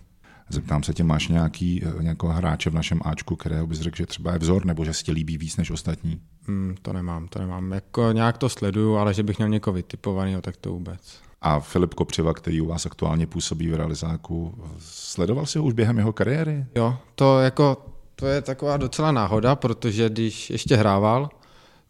Zeptám 0.50 0.84
se 0.84 0.94
tě, 0.94 1.04
máš 1.04 1.28
nějaký, 1.28 1.84
eh, 1.86 2.04
nějakého 2.04 2.34
hráče 2.34 2.70
v 2.70 2.74
našem 2.74 3.00
Ačku, 3.06 3.36
kterého 3.36 3.68
bys 3.68 3.80
řekl, 3.80 3.98
že 3.98 4.06
třeba 4.06 4.34
je 4.34 4.40
vzor, 4.40 4.66
nebo 4.66 4.86
že 4.86 4.94
si 4.94 5.04
tě 5.04 5.12
líbí 5.12 5.38
víc 5.38 5.58
než 5.58 5.72
ostatní? 5.72 6.22
Hmm, 6.48 6.76
to 6.82 6.94
nemám, 6.94 7.28
to 7.28 7.40
nemám. 7.40 7.72
Jako 7.72 8.12
nějak 8.12 8.38
to 8.38 8.50
sleduju, 8.50 8.96
ale 8.96 9.14
že 9.14 9.24
bych 9.24 9.38
měl 9.38 9.50
někoho 9.50 9.74
vytipovaného, 9.74 10.42
tak 10.42 10.58
to 10.58 10.72
vůbec. 10.72 11.22
A 11.42 11.60
Filip 11.60 11.94
Kopřiva, 11.94 12.34
který 12.34 12.62
u 12.62 12.66
vás 12.66 12.86
aktuálně 12.86 13.28
působí 13.28 13.70
v 13.70 13.76
realizáku, 13.76 14.64
sledoval 14.80 15.46
si 15.46 15.60
ho 15.60 15.66
už 15.66 15.74
během 15.74 15.98
jeho 15.98 16.14
kariéry? 16.14 16.66
Jo, 16.76 16.98
to 17.16 17.40
jako, 17.40 17.86
to 18.20 18.28
je 18.28 18.42
taková 18.42 18.78
docela 18.78 19.12
náhoda, 19.12 19.56
protože 19.56 20.10
když 20.10 20.50
ještě 20.50 20.76
hrával, 20.76 21.30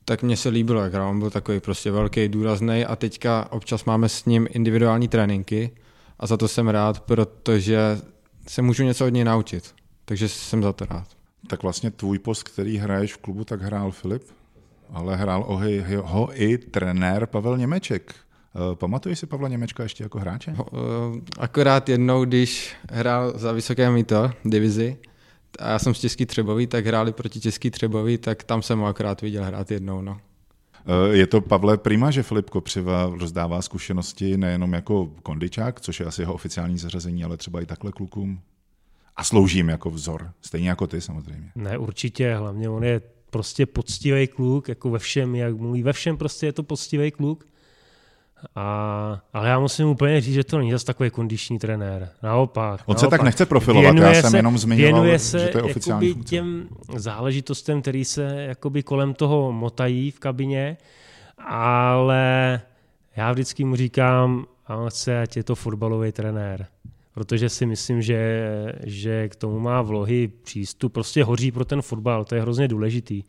tak 0.06 0.24
mně 0.24 0.38
se 0.38 0.50
líbilo, 0.50 0.82
jak 0.82 0.94
hrál. 0.94 1.10
On 1.10 1.20
byl 1.20 1.30
takový 1.30 1.60
prostě 1.60 1.92
velký, 1.92 2.28
důrazný 2.28 2.86
a 2.86 2.96
teďka 2.96 3.48
občas 3.52 3.86
máme 3.86 4.10
s 4.10 4.26
ním 4.26 4.48
individuální 4.52 5.08
tréninky 5.08 5.72
a 6.20 6.28
za 6.28 6.38
to 6.38 6.48
jsem 6.48 6.68
rád, 6.68 7.00
protože 7.00 7.80
se 8.48 8.62
můžu 8.62 8.84
něco 8.84 9.06
od 9.06 9.10
něj 9.10 9.24
naučit. 9.24 9.76
Takže 10.06 10.30
jsem 10.30 10.64
za 10.64 10.74
to 10.74 10.86
rád. 10.86 11.08
Tak 11.48 11.64
vlastně 11.64 11.92
tvůj 11.92 12.20
post, 12.20 12.44
který 12.44 12.78
hraješ 12.78 13.14
v 13.14 13.18
klubu, 13.18 13.44
tak 13.44 13.62
hrál 13.62 13.92
Filip, 13.92 14.24
ale 14.94 15.16
hrál 15.16 15.44
ho, 15.44 15.60
ho 16.04 16.42
i 16.42 16.58
trenér 16.58 17.26
Pavel 17.26 17.58
Němeček. 17.58 18.16
Eh, 18.56 18.76
pamatuješ 18.76 19.20
si 19.20 19.26
Pavla 19.26 19.48
Němečka 19.48 19.84
ještě 19.84 20.04
jako 20.04 20.20
hráče? 20.20 20.56
Eh, 20.60 20.66
akorát 21.40 21.90
jednou, 21.90 22.26
když 22.26 22.76
hrál 22.92 23.34
za 23.36 23.52
Vysoké 23.52 23.90
mito 23.90 24.32
divizi, 24.46 24.98
a 25.60 25.70
já 25.70 25.80
jsem 25.80 25.94
z 25.94 26.00
Český 26.00 26.26
Třebový, 26.26 26.68
tak 26.68 26.86
hráli 26.86 27.14
proti 27.14 27.40
Český 27.40 27.72
Třebový, 27.72 28.18
tak 28.18 28.44
tam 28.44 28.62
jsem 28.62 28.80
ho 28.80 28.86
akorát 28.86 29.22
viděl 29.22 29.44
hrát 29.44 29.72
jednou. 29.72 30.02
No. 30.02 30.20
Eh, 30.86 31.18
je 31.18 31.28
to 31.28 31.42
Pavle 31.42 31.78
Prima, 31.78 32.12
že 32.12 32.24
Filip 32.24 32.50
Kopřiva 32.50 33.12
rozdává 33.20 33.62
zkušenosti 33.62 34.38
nejenom 34.38 34.74
jako 34.74 35.12
kondičák, 35.24 35.82
což 35.82 36.00
je 36.00 36.06
asi 36.06 36.22
jeho 36.22 36.34
oficiální 36.34 36.78
zařazení, 36.78 37.24
ale 37.24 37.38
třeba 37.38 37.62
i 37.62 37.66
takhle 37.66 37.92
klukům? 37.92 38.42
A 39.16 39.24
sloužím 39.24 39.70
jako 39.70 39.90
vzor, 39.90 40.32
stejně 40.42 40.70
jako 40.70 40.88
ty 40.88 41.02
samozřejmě. 41.02 41.52
Ne, 41.56 41.78
určitě, 41.78 42.36
hlavně 42.36 42.70
on 42.70 42.84
je 42.84 43.02
prostě 43.30 43.66
poctivý 43.66 44.28
kluk, 44.28 44.70
jako 44.70 44.90
ve 44.90 45.00
všem, 45.00 45.36
jak 45.36 45.58
mluví, 45.58 45.84
ve 45.84 45.94
všem 45.94 46.18
prostě 46.18 46.46
je 46.46 46.54
to 46.54 46.64
poctivý 46.64 47.12
kluk. 47.12 47.48
A, 48.56 49.22
ale 49.34 49.50
já 49.50 49.60
musím 49.60 49.88
úplně 49.88 50.22
říct, 50.22 50.34
že 50.34 50.44
to 50.44 50.58
není 50.58 50.72
zase 50.72 50.86
takový 50.86 51.10
kondiční 51.10 51.60
trenér. 51.60 52.10
Naopak. 52.24 52.82
On 52.86 52.94
naopak. 52.94 53.00
se 53.00 53.08
tak 53.08 53.22
nechce 53.22 53.46
profilovat, 53.46 53.94
věnuje 53.94 54.16
já 54.16 54.22
jsem 54.22 54.32
se, 54.32 54.38
jenom 54.38 54.58
zmiňoval, 54.58 54.94
věnuje 54.94 55.20
se 55.20 55.40
že 55.40 55.48
to 55.48 55.58
je 55.58 55.64
oficiální 55.64 56.14
funkce. 56.14 56.30
těm 56.30 56.68
záležitostem, 56.96 57.82
který 57.82 58.06
se 58.06 58.24
jakoby 58.24 58.84
kolem 58.84 59.14
toho 59.14 59.52
motají 59.52 60.12
v 60.12 60.20
kabině, 60.20 60.78
ale 61.48 62.62
já 63.16 63.32
vždycky 63.32 63.64
mu 63.64 63.76
říkám, 63.76 64.46
a 64.68 64.76
on 64.76 64.90
chce, 64.90 65.22
ať 65.22 65.38
je 65.38 65.44
to 65.44 65.56
fotbalový 65.56 66.12
trenér. 66.12 66.68
Protože 67.14 67.50
si 67.50 67.66
myslím, 67.66 68.02
že, 68.02 68.46
že 68.84 69.30
k 69.30 69.36
tomu 69.36 69.60
má 69.60 69.82
vlohy 69.82 70.28
přístup. 70.28 70.94
Prostě 70.94 71.24
hoří 71.24 71.52
pro 71.52 71.66
ten 71.66 71.82
fotbal, 71.82 72.26
to 72.26 72.36
je 72.36 72.42
hrozně 72.42 72.68
důležitý. 72.68 73.24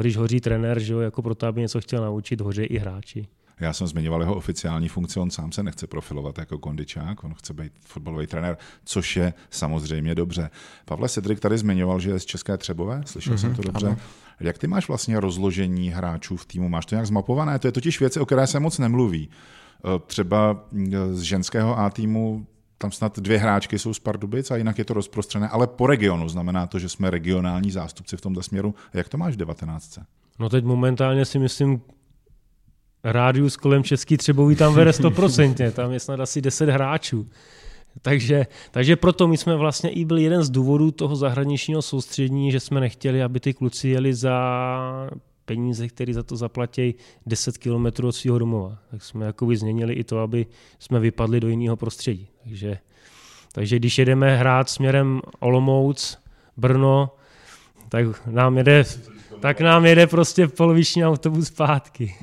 Když 0.00 0.16
hoří 0.16 0.40
trenér, 0.40 0.80
že 0.80 0.92
jo, 0.92 0.98
jako 1.00 1.22
proto, 1.22 1.46
aby 1.46 1.60
něco 1.60 1.80
chtěl 1.80 2.02
naučit, 2.02 2.40
hoří 2.40 2.62
i 2.62 2.78
hráči. 2.78 3.28
Já 3.60 3.72
jsem 3.72 3.86
zmiňoval 3.86 4.20
jeho 4.20 4.34
oficiální 4.34 4.88
funkci, 4.88 5.20
on 5.20 5.30
sám 5.30 5.52
se 5.52 5.62
nechce 5.62 5.86
profilovat 5.86 6.38
jako 6.38 6.58
kondičák, 6.58 7.24
on 7.24 7.34
chce 7.34 7.54
být 7.54 7.72
fotbalový 7.86 8.26
trenér, 8.26 8.56
což 8.84 9.16
je 9.16 9.34
samozřejmě 9.50 10.14
dobře. 10.14 10.50
Pavle 10.84 11.08
Sedrik 11.08 11.40
tady 11.40 11.58
zmiňoval, 11.58 12.00
že 12.00 12.10
je 12.10 12.20
z 12.20 12.24
České 12.24 12.58
Třebové, 12.58 13.02
slyšel 13.04 13.34
mm-hmm, 13.34 13.40
jsem 13.40 13.54
to 13.54 13.62
dobře. 13.62 13.86
Ano. 13.86 13.96
Jak 14.40 14.58
ty 14.58 14.66
máš 14.66 14.88
vlastně 14.88 15.20
rozložení 15.20 15.88
hráčů 15.88 16.36
v 16.36 16.46
týmu? 16.46 16.68
Máš 16.68 16.86
to 16.86 16.94
nějak 16.94 17.06
zmapované? 17.06 17.58
To 17.58 17.68
je 17.68 17.72
totiž 17.72 18.00
věc, 18.00 18.16
o 18.16 18.26
které 18.26 18.46
se 18.46 18.60
moc 18.60 18.78
nemluví. 18.78 19.28
E, 19.96 19.98
třeba 20.06 20.64
z 21.12 21.20
ženského 21.20 21.78
A 21.78 21.90
týmu 21.90 22.46
tam 22.78 22.92
snad 22.92 23.18
dvě 23.18 23.38
hráčky 23.38 23.78
jsou 23.78 23.94
z 23.94 23.98
Pardubic 23.98 24.50
a 24.50 24.56
jinak 24.56 24.78
je 24.78 24.84
to 24.84 24.94
rozprostřené, 24.94 25.48
ale 25.48 25.66
po 25.66 25.86
regionu. 25.86 26.28
Znamená 26.28 26.66
to, 26.66 26.78
že 26.78 26.88
jsme 26.88 27.10
regionální 27.10 27.70
zástupci 27.70 28.16
v 28.16 28.20
tomto 28.20 28.42
směru. 28.42 28.74
Jak 28.94 29.08
to 29.08 29.18
máš 29.18 29.34
v 29.34 29.36
19? 29.36 29.98
No 30.38 30.48
teď 30.48 30.64
momentálně 30.64 31.24
si 31.24 31.38
myslím, 31.38 31.80
rádius 33.04 33.56
kolem 33.56 33.84
Český 33.84 34.16
Třebový 34.16 34.56
tam 34.56 34.74
vede 34.74 34.90
100%, 34.90 35.72
tam 35.72 35.92
je 35.92 36.00
snad 36.00 36.20
asi 36.20 36.40
10 36.42 36.68
hráčů. 36.68 37.28
Takže, 38.02 38.46
takže 38.70 38.96
proto 38.96 39.28
my 39.28 39.36
jsme 39.36 39.56
vlastně 39.56 39.90
i 39.90 40.04
byl 40.04 40.18
jeden 40.18 40.42
z 40.42 40.50
důvodů 40.50 40.90
toho 40.90 41.16
zahraničního 41.16 41.82
soustředění, 41.82 42.52
že 42.52 42.60
jsme 42.60 42.80
nechtěli, 42.80 43.22
aby 43.22 43.40
ty 43.40 43.54
kluci 43.54 43.88
jeli 43.88 44.14
za 44.14 44.38
peníze, 45.44 45.88
které 45.88 46.14
za 46.14 46.22
to 46.22 46.36
zaplatí 46.36 46.94
10 47.26 47.58
km 47.58 48.06
od 48.06 48.12
svého 48.12 48.38
domova. 48.38 48.78
Tak 48.90 49.02
jsme 49.02 49.26
jakoby 49.26 49.56
změnili 49.56 49.94
i 49.94 50.04
to, 50.04 50.18
aby 50.18 50.46
jsme 50.78 51.00
vypadli 51.00 51.40
do 51.40 51.48
jiného 51.48 51.76
prostředí. 51.76 52.28
Takže, 52.44 52.78
takže 53.52 53.76
když 53.76 53.98
jedeme 53.98 54.36
hrát 54.36 54.70
směrem 54.70 55.20
Olomouc, 55.40 56.18
Brno, 56.56 57.10
tak 57.88 58.26
nám 58.26 58.58
jede, 58.58 58.84
tak 59.40 59.60
nám 59.60 59.86
jede 59.86 60.06
prostě 60.06 60.48
poloviční 60.48 61.04
autobus 61.04 61.46
zpátky. 61.46 62.14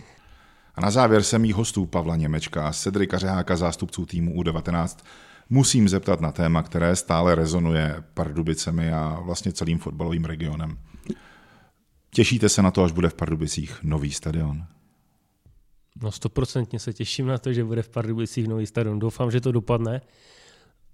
A 0.80 0.82
na 0.82 0.92
závěr 0.92 1.24
se 1.24 1.39
mých 1.39 1.56
hostů 1.56 1.86
Pavla 1.86 2.15
Němečka 2.15 2.68
a 2.68 2.74
Cedrika 2.74 3.18
Řeháka, 3.18 3.56
zástupců 3.56 4.06
týmu 4.06 4.42
U19, 4.42 5.04
musím 5.50 5.89
zeptat 5.89 6.22
na 6.22 6.32
téma, 6.32 6.63
které 6.63 6.96
stále 6.96 7.36
rezonuje 7.36 8.04
Pardubicemi 8.13 8.94
a 8.94 9.20
vlastně 9.24 9.52
celým 9.52 9.78
fotbalovým 9.80 10.26
regionem. 10.26 10.78
Těšíte 12.12 12.50
se 12.50 12.62
na 12.62 12.72
to, 12.72 12.84
až 12.84 12.92
bude 12.92 13.10
v 13.10 13.13
Pardubicích 13.13 13.84
nový 13.84 14.12
stadion? 14.12 14.63
No 16.02 16.12
stoprocentně 16.12 16.80
se 16.80 16.94
těším 16.94 17.28
na 17.28 17.38
to, 17.38 17.54
že 17.54 17.63
bude 17.63 17.82
v 17.82 17.89
Pardubicích 17.89 18.48
nový 18.48 18.65
stadion. 18.65 19.00
Doufám, 19.00 19.32
že 19.32 19.42
to 19.42 19.52
dopadne. 19.52 20.02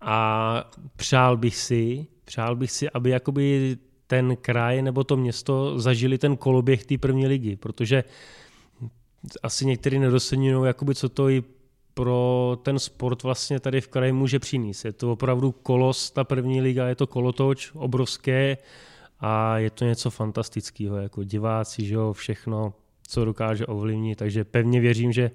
A 0.01 0.71
přál 0.95 1.37
bych 1.37 1.57
si, 1.57 2.07
přál 2.25 2.55
bych 2.55 2.71
si, 2.71 2.89
aby 2.89 3.09
jakoby 3.09 3.77
ten 4.07 4.35
kraj 4.35 4.81
nebo 4.81 5.03
to 5.03 5.17
město 5.17 5.79
zažili 5.79 6.17
ten 6.17 6.37
koloběh 6.37 6.85
té 6.85 6.97
první 6.97 7.27
ligy, 7.27 7.55
protože 7.55 8.03
asi 9.43 9.65
někteří 9.65 9.99
nedocenují, 9.99 10.67
jakoby 10.67 10.95
co 10.95 11.09
to 11.09 11.29
i 11.29 11.43
pro 11.93 12.57
ten 12.63 12.79
sport 12.79 13.23
vlastně 13.23 13.59
tady 13.59 13.81
v 13.81 13.87
kraji 13.87 14.11
může 14.11 14.39
přinést. 14.39 14.85
Je 14.85 14.93
to 14.93 15.11
opravdu 15.11 15.51
kolos, 15.51 16.11
ta 16.11 16.23
první 16.23 16.61
liga, 16.61 16.87
je 16.87 16.95
to 16.95 17.07
kolotoč 17.07 17.71
obrovské 17.73 18.57
a 19.19 19.57
je 19.57 19.69
to 19.69 19.85
něco 19.85 20.09
fantastického, 20.09 20.97
jako 20.97 21.23
diváci, 21.23 21.85
že 21.85 21.93
jo, 21.93 22.13
všechno, 22.13 22.73
co 23.07 23.25
dokáže 23.25 23.65
ovlivnit, 23.65 24.19
takže 24.19 24.43
pevně 24.43 24.79
věřím, 24.79 25.11
že 25.11 25.31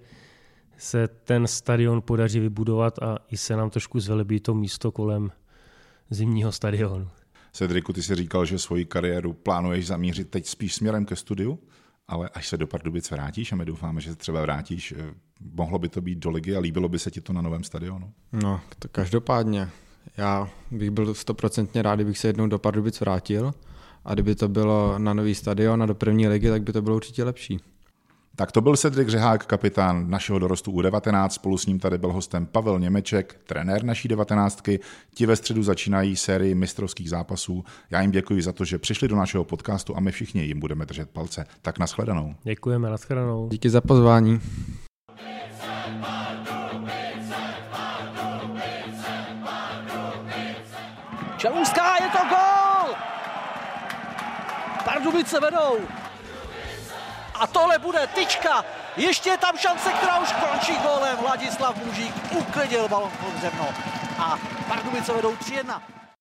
se 0.78 1.08
ten 1.08 1.46
stadion 1.46 2.02
podaří 2.02 2.40
vybudovat 2.40 2.98
a 2.98 3.18
i 3.30 3.36
se 3.36 3.56
nám 3.56 3.70
trošku 3.70 4.00
zvelebí 4.00 4.40
to 4.40 4.54
místo 4.54 4.92
kolem 4.92 5.32
zimního 6.10 6.52
stadionu. 6.52 7.08
Cedriku, 7.52 7.92
ty 7.92 8.02
si 8.02 8.14
říkal, 8.14 8.44
že 8.44 8.58
svoji 8.58 8.84
kariéru 8.84 9.32
plánuješ 9.32 9.86
zamířit 9.86 10.30
teď 10.30 10.46
spíš 10.46 10.74
směrem 10.74 11.04
ke 11.04 11.16
studiu? 11.16 11.58
Ale 12.10 12.28
až 12.28 12.48
se 12.48 12.56
do 12.56 12.66
Pardubic 12.66 13.10
vrátíš, 13.10 13.52
a 13.52 13.56
my 13.56 13.64
doufáme, 13.64 14.00
že 14.00 14.10
se 14.10 14.16
třeba 14.16 14.42
vrátíš, 14.42 14.94
eh, 14.96 15.14
mohlo 15.54 15.78
by 15.78 15.88
to 15.88 16.00
být 16.00 16.18
do 16.18 16.30
ligy 16.30 16.56
a 16.56 16.60
líbilo 16.60 16.88
by 16.88 16.98
se 16.98 17.10
ti 17.10 17.20
to 17.20 17.32
na 17.32 17.42
novém 17.42 17.64
stadionu? 17.64 18.12
No, 18.32 18.60
to 18.78 18.88
každopádně. 18.88 19.68
Já 20.16 20.48
bych 20.70 20.90
byl 20.90 21.14
stoprocentně 21.14 21.82
rád, 21.82 21.94
kdybych 21.94 22.18
se 22.18 22.28
jednou 22.28 22.46
do 22.46 22.58
Pardubic 22.58 23.00
vrátil 23.00 23.54
a 24.04 24.14
kdyby 24.14 24.34
to 24.34 24.48
bylo 24.48 24.98
na 24.98 25.14
nový 25.14 25.34
stadion 25.34 25.82
a 25.82 25.86
do 25.86 25.94
první 25.94 26.28
ligy, 26.28 26.48
tak 26.48 26.62
by 26.62 26.72
to 26.72 26.82
bylo 26.82 26.96
určitě 26.96 27.24
lepší. 27.24 27.60
Tak 28.40 28.52
to 28.52 28.60
byl 28.60 28.76
Cedric 28.76 29.08
Řehák, 29.08 29.46
kapitán 29.46 30.10
našeho 30.10 30.38
dorostu 30.38 30.72
U19, 30.72 31.28
spolu 31.28 31.58
s 31.58 31.66
ním 31.66 31.78
tady 31.78 31.98
byl 31.98 32.12
hostem 32.12 32.46
Pavel 32.46 32.78
Němeček, 32.78 33.40
trenér 33.46 33.84
naší 33.84 34.08
19. 34.08 34.62
Ti 35.14 35.26
ve 35.26 35.36
středu 35.36 35.62
začínají 35.62 36.16
sérii 36.16 36.54
mistrovských 36.54 37.10
zápasů. 37.10 37.64
Já 37.90 38.00
jim 38.00 38.10
děkuji 38.10 38.42
za 38.42 38.52
to, 38.52 38.64
že 38.64 38.78
přišli 38.78 39.08
do 39.08 39.16
našeho 39.16 39.44
podcastu 39.44 39.96
a 39.96 40.00
my 40.00 40.12
všichni 40.12 40.42
jim 40.42 40.60
budeme 40.60 40.86
držet 40.86 41.10
palce. 41.10 41.46
Tak 41.62 41.78
nashledanou. 41.78 42.34
Děkujeme, 42.42 42.90
nashledanou. 42.90 43.48
Díky 43.48 43.70
za 43.70 43.80
pozvání. 43.80 44.40
Čelůská, 51.36 52.04
je 52.04 52.10
to 52.10 52.18
gol! 52.28 52.94
Pardubice 54.84 55.40
vedou. 55.40 55.99
A 57.40 57.46
tohle 57.46 57.78
bude 57.78 58.06
tyčka. 58.06 58.64
Ještě 58.96 59.30
je 59.30 59.38
tam 59.38 59.56
šance, 59.58 59.92
která 59.92 60.18
už 60.18 60.32
končí 60.32 60.76
gólem. 60.78 61.18
Vladislav 61.18 61.76
Mužík 61.76 62.14
uklidil 62.30 62.88
balon 62.88 63.10
pod 63.10 63.40
zemno. 63.40 63.68
A 64.18 64.38
Pardubice 64.68 65.12
vedou 65.12 65.34
3-1. 65.34 65.80